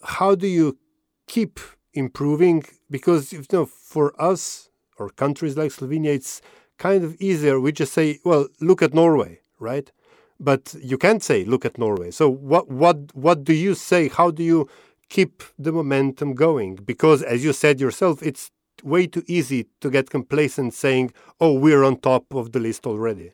how 0.03 0.35
do 0.35 0.47
you 0.47 0.79
keep 1.27 1.61
improving? 1.93 2.65
Because 2.91 3.33
you 3.33 3.45
know, 3.53 3.67
for 3.67 4.21
us 4.21 4.71
or 4.99 5.11
countries 5.11 5.57
like 5.59 5.73
Slovenia, 5.73 6.15
it's 6.15 6.41
kind 6.79 7.05
of 7.05 7.15
easier. 7.21 7.61
We 7.61 7.73
just 7.73 7.93
say, 7.93 8.19
well, 8.25 8.49
look 8.61 8.81
at 8.81 8.95
Norway, 8.95 9.41
right? 9.59 9.91
But 10.41 10.75
you 10.83 10.97
can't 10.97 11.23
say, 11.23 11.45
look 11.45 11.65
at 11.67 11.79
Norway. 11.79 12.11
So 12.11 12.31
what 12.31 12.69
what 12.71 13.15
what 13.15 13.45
do 13.45 13.53
you 13.53 13.75
say? 13.75 14.09
How 14.09 14.31
do 14.31 14.43
you 14.43 14.69
keep 15.11 15.43
the 15.59 15.73
momentum 15.73 16.35
going? 16.35 16.77
Because 16.77 17.23
as 17.23 17.45
you 17.45 17.53
said 17.53 17.79
yourself, 17.79 18.23
it's 18.23 18.51
way 18.83 19.07
too 19.07 19.23
easy 19.27 19.67
to 19.81 19.91
get 19.91 20.11
complacent 20.11 20.75
saying, 20.75 21.13
oh, 21.41 21.53
we're 21.59 21.85
on 21.85 21.99
top 21.99 22.35
of 22.35 22.53
the 22.53 22.61
list 22.61 22.87
already? 22.87 23.33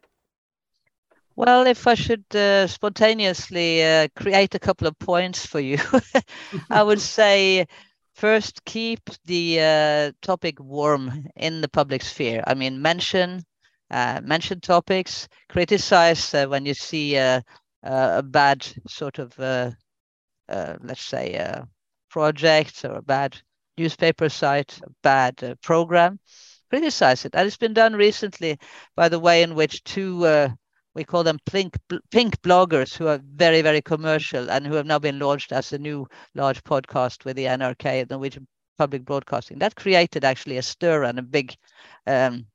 Well, 1.35 1.66
if 1.66 1.87
I 1.87 1.94
should 1.94 2.24
uh, 2.35 2.66
spontaneously 2.66 3.83
uh, 3.83 4.09
create 4.14 4.55
a 4.55 4.59
couple 4.59 4.87
of 4.87 4.98
points 4.98 5.46
for 5.46 5.61
you, 5.61 5.78
I 6.70 6.83
would 6.83 7.00
say 7.18 7.66
first 8.14 8.64
keep 8.66 9.00
the 9.24 9.61
uh, 9.61 10.12
topic 10.20 10.61
warm 10.61 11.26
in 11.37 11.62
the 11.62 11.68
public 11.68 12.02
sphere. 12.02 12.44
I 12.46 12.55
mean, 12.55 12.83
mention 12.83 13.44
uh, 13.92 14.20
mention 14.24 14.59
topics, 14.59 15.28
criticize 15.50 16.33
uh, 16.33 16.46
when 16.46 16.64
you 16.64 16.72
see 16.72 17.18
uh, 17.18 17.42
a 17.83 18.22
bad 18.22 18.66
sort 18.88 19.18
of, 19.18 19.38
let's 20.48 21.05
say, 21.05 21.62
project 22.09 22.85
or 22.87 22.94
a 22.94 23.02
bad 23.02 23.38
newspaper 23.76 24.28
site, 24.28 24.80
bad 25.02 25.42
uh, 25.42 25.54
program, 25.62 26.18
criticize 26.70 27.24
it. 27.24 27.35
And 27.35 27.46
it's 27.46 27.56
been 27.56 27.74
done 27.74 27.94
recently 27.94 28.58
by 28.96 29.08
the 29.08 29.18
way 29.18 29.42
in 29.42 29.54
which 29.54 29.85
two, 29.85 30.24
uh, 30.24 30.48
we 30.94 31.04
call 31.04 31.24
them 31.24 31.38
pink, 31.46 31.76
pink 32.11 32.40
bloggers 32.42 32.96
who 32.96 33.06
are 33.08 33.20
very, 33.22 33.62
very 33.62 33.80
commercial 33.82 34.50
and 34.50 34.66
who 34.66 34.74
have 34.74 34.87
now 34.87 34.98
been 34.98 35.18
launched 35.18 35.52
as 35.52 35.72
a 35.72 35.78
new 35.78 36.06
large 36.35 36.62
podcast 36.64 37.24
with 37.24 37.37
the 37.37 37.46
NRK, 37.46 38.04
the 38.04 38.14
Norwegian 38.14 38.46
Public 38.78 39.04
Broadcasting. 39.04 39.58
That 39.58 39.76
created 39.76 40.24
actually 40.24 40.58
a 40.58 40.62
stir 40.62 41.04
and 41.04 41.18
a 41.18 41.22
big 41.22 41.54
um, 42.06 42.46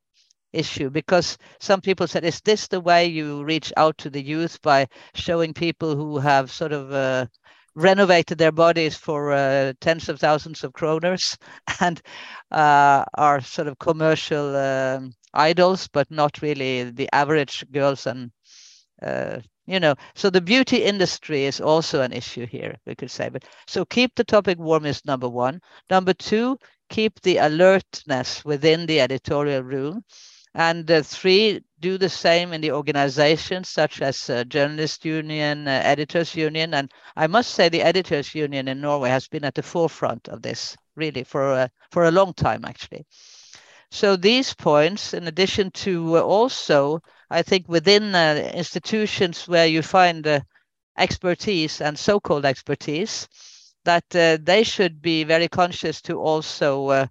issue 0.54 0.90
because 0.90 1.38
some 1.60 1.82
people 1.82 2.08
said, 2.08 2.26
is 2.26 2.42
this 2.42 2.68
the 2.68 2.80
way 2.82 3.06
you 3.08 3.44
reach 3.44 3.72
out 3.78 3.98
to 4.00 4.10
the 4.10 4.22
youth 4.22 4.62
by 4.62 4.88
showing 5.14 5.54
people 5.54 5.96
who 5.96 6.18
have 6.18 6.52
sort 6.52 6.72
of 6.74 6.92
uh, 6.92 7.26
renovated 7.78 8.40
their 8.40 8.52
bodies 8.52 8.98
for 8.98 9.32
uh, 9.34 9.74
tens 9.82 10.10
of 10.10 10.20
thousands 10.20 10.64
of 10.64 10.74
kroners 10.74 11.38
and 11.82 12.02
uh, 12.52 13.06
are 13.16 13.42
sort 13.42 13.68
of 13.68 13.80
commercial 13.80 14.56
um, 14.58 15.14
idols, 15.34 15.88
but 15.88 16.10
not 16.12 16.42
really 16.42 16.84
the 16.92 17.10
average 17.14 17.64
girls 17.72 18.08
and 18.08 18.32
uh, 19.04 19.40
you 19.68 19.80
know 19.80 19.96
so 20.16 20.30
the 20.30 20.42
beauty 20.42 20.84
industry 20.84 21.46
is 21.46 21.62
also 21.62 22.02
an 22.02 22.14
issue 22.14 22.48
here 22.48 22.76
we 22.88 22.96
could 22.96 23.12
say. 23.12 23.30
But 23.30 23.46
so 23.68 23.86
keep 23.86 24.16
the 24.16 24.24
topic 24.24 24.58
warm 24.60 24.86
is 24.86 25.06
number 25.06 25.30
one. 25.30 25.62
Number 25.90 26.14
two 26.14 26.58
keep 26.90 27.22
the 27.22 27.38
alertness 27.38 28.44
within 28.46 28.86
the 28.86 29.02
editorial 29.02 29.64
room. 29.64 30.04
And 30.56 30.90
uh, 30.90 31.04
three, 31.04 31.62
do 31.80 31.98
the 31.98 32.10
same 32.10 32.54
in 32.54 32.62
the 32.62 32.72
organizations 32.72 33.70
such 33.70 34.02
as 34.02 34.30
uh, 34.30 34.44
Journalist 34.46 35.06
Union, 35.06 35.68
uh, 35.68 35.82
Editors 35.84 36.36
Union. 36.36 36.74
And 36.74 36.92
I 37.16 37.28
must 37.28 37.52
say 37.52 37.70
the 37.70 37.84
Editors 37.84 38.34
Union 38.34 38.68
in 38.68 38.82
Norway 38.82 39.10
has 39.10 39.28
been 39.28 39.44
at 39.44 39.56
the 39.56 39.64
forefront 39.64 40.28
of 40.28 40.42
this 40.42 40.76
really 40.96 41.24
for, 41.24 41.52
uh, 41.52 41.68
for 41.92 42.06
a 42.06 42.12
long 42.12 42.34
time, 42.34 42.66
actually. 42.66 43.06
So 43.92 44.16
these 44.16 44.54
points, 44.54 45.14
in 45.14 45.28
addition 45.28 45.72
to 45.72 46.18
uh, 46.18 46.22
also, 46.22 47.00
I 47.30 47.42
think 47.44 47.70
within 47.70 48.16
uh, 48.16 48.52
institutions 48.54 49.48
where 49.48 49.68
you 49.68 49.82
find 49.82 50.44
expertise 50.98 51.82
and 51.82 51.98
so-called 51.98 52.46
expertise, 52.46 53.28
that 53.86 54.10
they 54.10 54.64
should 54.64 55.02
be 55.02 55.24
very 55.24 55.48
conscious 55.48 56.02
to 56.02 56.20
also 56.20 57.08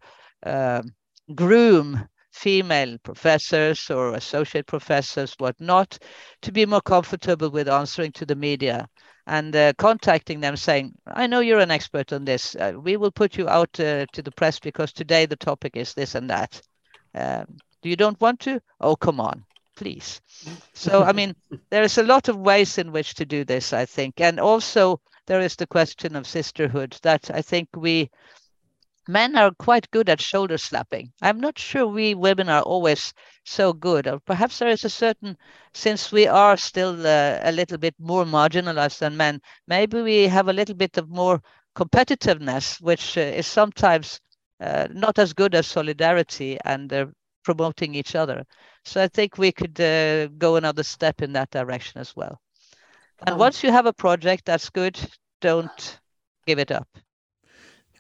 groom 1.35 2.07
female 2.37 2.99
professors 2.99 3.91
or 3.91 4.15
associate 4.15 4.67
professors, 4.67 5.35
whatnot, 5.39 5.99
to 6.43 6.53
be 6.53 6.67
more 6.67 6.83
comfortable 6.83 7.49
with 7.49 7.67
answering 7.67 8.13
to 8.13 8.27
the 8.27 8.37
media 8.37 8.87
and 9.27 9.57
uh, 9.57 9.73
contacting 9.79 10.41
them 10.41 10.55
saying, 10.55 10.93
I 11.07 11.27
know 11.27 11.41
you're 11.41 11.61
an 11.61 11.71
expert 11.71 12.13
on 12.13 12.27
this. 12.27 12.55
Uh, 12.55 12.75
we 12.77 12.99
will 12.99 13.11
put 13.11 13.39
you 13.39 13.49
out 13.49 13.81
uh, 13.81 14.05
to 14.13 14.23
the 14.23 14.31
press 14.31 14.61
because 14.61 14.93
today 14.93 15.25
the 15.25 15.37
topic 15.37 15.77
is 15.77 15.95
this 15.95 16.15
and 16.15 16.29
that. 16.29 16.61
Um, 17.15 17.57
do 17.83 17.89
you 17.89 17.97
don't 17.97 18.21
want 18.21 18.41
to? 18.41 18.61
Oh, 18.81 18.97
come 18.97 19.19
on, 19.19 19.43
please. 19.75 20.21
So, 20.75 21.03
I 21.03 21.13
mean, 21.13 21.35
there 21.71 21.83
is 21.83 21.97
a 21.97 22.03
lot 22.03 22.29
of 22.29 22.37
ways 22.37 22.77
in 22.77 22.93
which 22.93 23.15
to 23.15 23.25
do 23.25 23.45
this, 23.45 23.73
I 23.73 23.87
think. 23.87 24.21
And 24.21 24.39
also, 24.39 25.01
there 25.27 25.41
is 25.41 25.57
the 25.57 25.67
question 25.67 26.15
of 26.15 26.27
sisterhood 26.27 26.99
that 27.03 27.31
I 27.33 27.41
think 27.41 27.69
we 27.75 28.11
men 29.09 29.37
are 29.37 29.51
quite 29.59 29.91
good 29.91 30.09
at 30.09 30.21
shoulder 30.21 30.59
slapping. 30.59 31.13
I'm 31.23 31.41
not 31.41 31.59
sure 31.59 31.87
we 31.87 32.15
women 32.15 32.49
are 32.49 32.63
always 32.63 33.13
so 33.45 33.73
good. 33.73 34.07
Or 34.07 34.19
perhaps 34.21 34.59
there 34.59 34.69
is 34.69 34.85
a 34.85 34.91
certain, 34.91 35.37
since 35.75 36.13
we 36.13 36.27
are 36.27 36.57
still 36.57 37.07
uh, 37.07 37.39
a 37.43 37.53
little 37.53 37.79
bit 37.79 37.95
more 37.99 38.25
marginalized 38.25 38.99
than 38.99 39.17
men, 39.17 39.41
maybe 39.69 40.03
we 40.03 40.25
have 40.29 40.49
a 40.49 40.53
little 40.53 40.75
bit 40.75 40.97
of 40.99 41.09
more 41.09 41.41
competitiveness, 41.77 42.81
which 42.81 43.17
uh, 43.17 43.21
is 43.21 43.47
sometimes 43.47 44.21
uh, 44.61 44.89
not 44.91 45.19
as 45.19 45.33
good 45.33 45.55
as 45.55 45.67
solidarity 45.67 46.59
and 46.65 46.93
uh, 46.93 47.07
promoting 47.45 47.95
each 47.95 48.15
other. 48.15 48.43
So 48.85 49.03
I 49.03 49.09
think 49.09 49.39
we 49.39 49.53
could 49.53 49.81
uh, 49.81 50.29
go 50.39 50.57
another 50.57 50.83
step 50.83 51.23
in 51.23 51.33
that 51.35 51.51
direction 51.51 52.01
as 52.01 52.15
well. 52.17 52.41
And 53.27 53.35
um, 53.35 53.39
once 53.39 53.63
you 53.63 53.71
have 53.71 53.87
a 53.87 53.93
project 53.93 54.45
that's 54.47 54.71
good, 54.71 54.99
don't 55.41 56.01
give 56.47 56.59
it 56.59 56.71
up. 56.71 56.89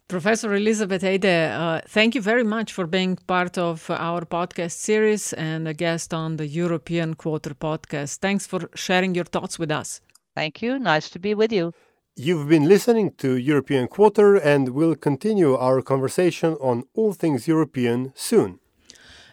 Professor 0.09 0.55
Elisabeth 0.55 1.03
Eide, 1.03 1.51
uh, 1.51 1.81
thank 1.88 2.14
you 2.14 2.21
very 2.21 2.45
much 2.45 2.73
for 2.73 2.87
being 2.87 3.16
part 3.27 3.59
of 3.59 3.90
our 3.90 4.25
podcast 4.25 4.79
series 4.79 5.33
and 5.33 5.66
a 5.66 5.75
guest 5.75 6.14
on 6.14 6.37
the 6.37 6.47
European 6.47 7.14
Quarter 7.14 7.55
podcast. 7.55 8.19
Thanks 8.19 8.47
for 8.47 8.71
sharing 8.77 9.16
your 9.16 9.25
thoughts 9.25 9.59
with 9.59 9.73
us. 9.73 10.01
Thank 10.37 10.62
you. 10.62 10.79
Nice 10.79 11.11
to 11.11 11.19
be 11.19 11.35
with 11.35 11.53
you. 11.53 11.73
You've 12.14 12.49
been 12.49 12.69
listening 12.69 13.14
to 13.19 13.37
European 13.37 13.88
Quarter, 13.88 14.37
and 14.37 14.69
we'll 14.69 14.95
continue 14.95 15.57
our 15.57 15.83
conversation 15.83 16.55
on 16.61 16.85
all 16.95 17.12
things 17.12 17.49
European 17.49 18.12
soon. 18.14 18.61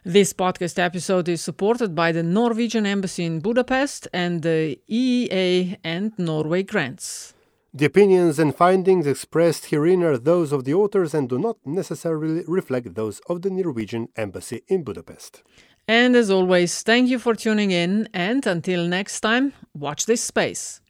This 0.03 0.33
podcast 0.33 0.79
episode 0.79 1.29
is 1.29 1.41
supported 1.41 1.93
by 1.93 2.11
the 2.11 2.23
Norwegian 2.23 2.87
Embassy 2.87 3.25
in 3.25 3.41
Budapest 3.41 4.07
and 4.11 4.41
the 4.41 4.79
EEA 4.89 5.77
and 5.83 6.17
Norway 6.17 6.63
grants. 6.63 7.32
The 7.75 7.85
opinions 7.85 8.37
and 8.37 8.55
findings 8.55 9.07
expressed 9.07 9.71
herein 9.71 10.03
are 10.03 10.15
those 10.15 10.51
of 10.51 10.63
the 10.63 10.75
authors 10.75 11.15
and 11.15 11.27
do 11.27 11.39
not 11.39 11.57
necessarily 11.65 12.43
reflect 12.47 12.93
those 12.93 13.19
of 13.27 13.41
the 13.41 13.49
Norwegian 13.49 14.09
Embassy 14.15 14.61
in 14.67 14.83
Budapest. 14.83 15.41
And 15.87 16.15
as 16.15 16.29
always, 16.29 16.83
thank 16.83 17.09
you 17.09 17.17
for 17.17 17.33
tuning 17.33 17.71
in, 17.71 18.07
and 18.13 18.45
until 18.45 18.85
next 18.87 19.21
time, 19.21 19.53
watch 19.73 20.05
this 20.05 20.21
space. 20.21 20.81